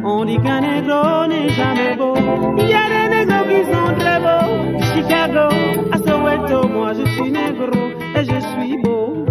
On 0.04 0.24
dit 0.24 0.38
qu'un 0.38 0.60
négro 0.60 1.26
n'est 1.28 1.48
jamais 1.48 1.96
beau. 1.96 2.14
Il 2.58 2.68
y 2.68 2.74
a 2.74 2.86
des 2.92 3.08
négros 3.14 3.44
qui 3.48 3.60
sont 3.72 3.94
très 3.98 4.18
beaux. 4.20 4.82
Chicago, 4.94 5.48
à 5.92 5.98
Soweto, 5.98 6.68
moi 6.68 6.92
je 6.94 7.04
suis 7.12 7.30
négro 7.30 7.70
et 8.16 8.24
je 8.24 8.40
suis 8.40 8.76
beau. 8.82 9.26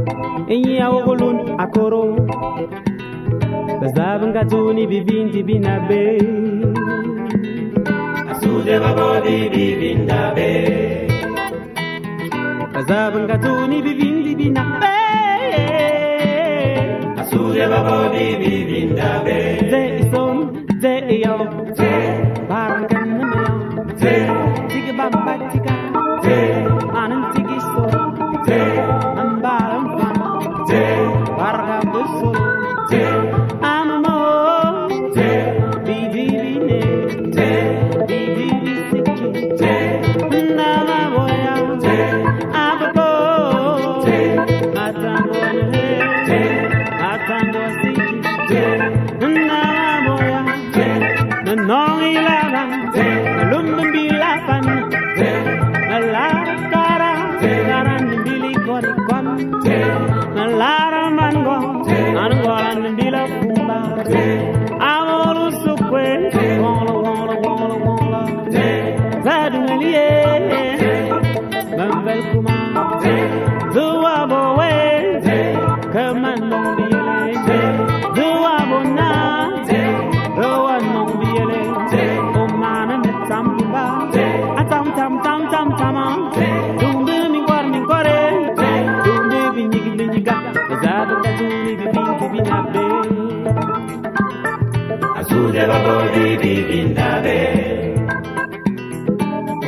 Et 0.48 0.56
il 0.56 0.72
y 0.72 0.80
a 0.80 0.92
Ogolun 0.92 1.58
à 1.58 1.68
Koro. 1.68 2.16
Bazabangazuni 3.82 4.88
bivindi 4.88 5.44
binabe. 5.44 6.18
Asuje 8.32 8.80
babodi 8.80 9.50
bibindabe. 9.50 11.09
Bazabangazuni 12.74 13.82
bivindi 13.82 14.32
binabe 14.40 14.96
Asuje 17.22 17.64
baboni 17.72 18.26
bivindabe 18.42 19.38
Ze 19.72 19.82
isom, 20.02 20.38
ze 20.82 20.94
iyo. 21.16 21.36
Ze. 21.78 21.92
Barangana 22.50 23.26
mayo 23.32 23.86
Ze. 24.02 24.14
Tigibamba 24.70 25.34
tiga 25.52 25.74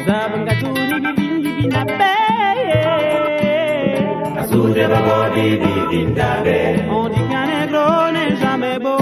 saboda 0.06 0.52
On 6.90 7.08
dit 7.10 7.24
qu'un 7.30 7.46
négro 7.48 8.12
n'est 8.12 8.36
jamais 8.38 8.78
beau. 8.80 8.98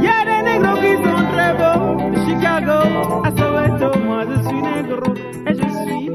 Y'a 0.00 0.18
des 0.28 0.42
négros 0.48 0.78
qui 0.84 0.92
sont 1.04 1.24
très 1.32 1.52
beaux. 1.60 2.10
De 2.12 2.18
Chicago 2.26 2.80
à 3.24 3.30
Soweto, 3.36 3.98
moi 4.06 4.20
je 4.30 4.36
suis 4.48 4.62
négro 4.62 5.14
et 5.46 5.54
je 5.54 5.68
suis 5.84 6.10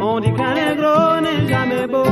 On 0.00 0.20
dit 0.20 0.32
qu'un 0.32 0.54
négro 0.54 1.20
n'est 1.20 1.48
jamais 1.48 1.86
beau. 1.86 2.04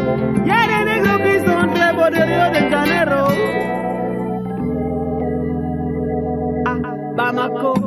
chamaco 7.42 7.81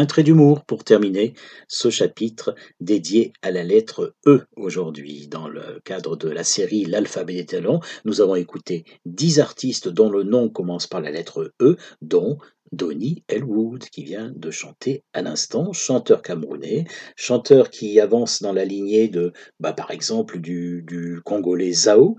Un 0.00 0.06
trait 0.06 0.22
d'humour 0.22 0.64
pour 0.64 0.82
terminer 0.82 1.34
ce 1.68 1.90
chapitre 1.90 2.54
dédié 2.80 3.34
à 3.42 3.50
la 3.50 3.62
lettre 3.62 4.14
E 4.26 4.46
aujourd'hui. 4.56 5.28
Dans 5.28 5.46
le 5.46 5.78
cadre 5.84 6.16
de 6.16 6.30
la 6.30 6.42
série 6.42 6.86
L'alphabet 6.86 7.34
des 7.34 7.44
talents, 7.44 7.80
nous 8.06 8.22
avons 8.22 8.34
écouté 8.34 8.86
10 9.04 9.40
artistes 9.40 9.88
dont 9.88 10.08
le 10.08 10.22
nom 10.22 10.48
commence 10.48 10.86
par 10.86 11.02
la 11.02 11.10
lettre 11.10 11.52
E, 11.60 11.76
dont 12.00 12.38
Donny 12.72 13.24
Elwood, 13.28 13.84
qui 13.90 14.04
vient 14.04 14.32
de 14.34 14.50
chanter 14.50 15.04
à 15.12 15.20
l'instant, 15.20 15.74
chanteur 15.74 16.22
camerounais, 16.22 16.86
chanteur 17.14 17.68
qui 17.68 18.00
avance 18.00 18.40
dans 18.40 18.54
la 18.54 18.64
lignée 18.64 19.08
de, 19.08 19.34
bah, 19.58 19.74
par 19.74 19.90
exemple, 19.90 20.38
du, 20.38 20.82
du 20.86 21.20
Congolais 21.22 21.72
Zao. 21.72 22.16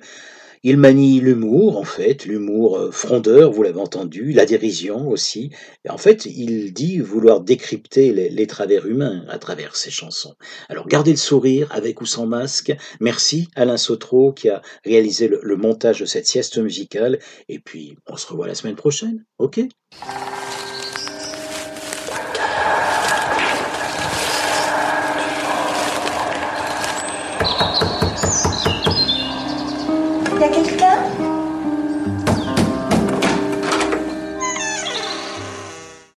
Il 0.63 0.77
manie 0.77 1.19
l'humour, 1.19 1.77
en 1.77 1.83
fait, 1.83 2.25
l'humour 2.25 2.77
euh, 2.77 2.91
frondeur, 2.91 3.51
vous 3.51 3.63
l'avez 3.63 3.79
entendu, 3.79 4.31
la 4.31 4.45
dérision 4.45 5.09
aussi. 5.09 5.49
Et 5.85 5.89
en 5.89 5.97
fait, 5.97 6.25
il 6.27 6.71
dit 6.71 6.99
vouloir 6.99 7.41
décrypter 7.41 8.13
les, 8.13 8.47
travers 8.47 8.85
humains 8.85 9.25
à 9.27 9.39
travers 9.39 9.75
ses 9.75 9.89
chansons. 9.89 10.35
Alors, 10.69 10.87
gardez 10.87 11.11
le 11.11 11.17
sourire 11.17 11.67
avec 11.71 12.01
ou 12.01 12.05
sans 12.05 12.27
masque. 12.27 12.71
Merci 12.99 13.47
Alain 13.55 13.77
Sautreau 13.77 14.33
qui 14.33 14.49
a 14.49 14.61
réalisé 14.85 15.27
le, 15.27 15.39
le 15.41 15.55
montage 15.55 16.01
de 16.01 16.05
cette 16.05 16.27
sieste 16.27 16.59
musicale. 16.59 17.17
Et 17.49 17.57
puis, 17.57 17.97
on 18.07 18.15
se 18.15 18.27
revoit 18.27 18.47
la 18.47 18.55
semaine 18.55 18.75
prochaine. 18.75 19.25
OK? 19.39 19.61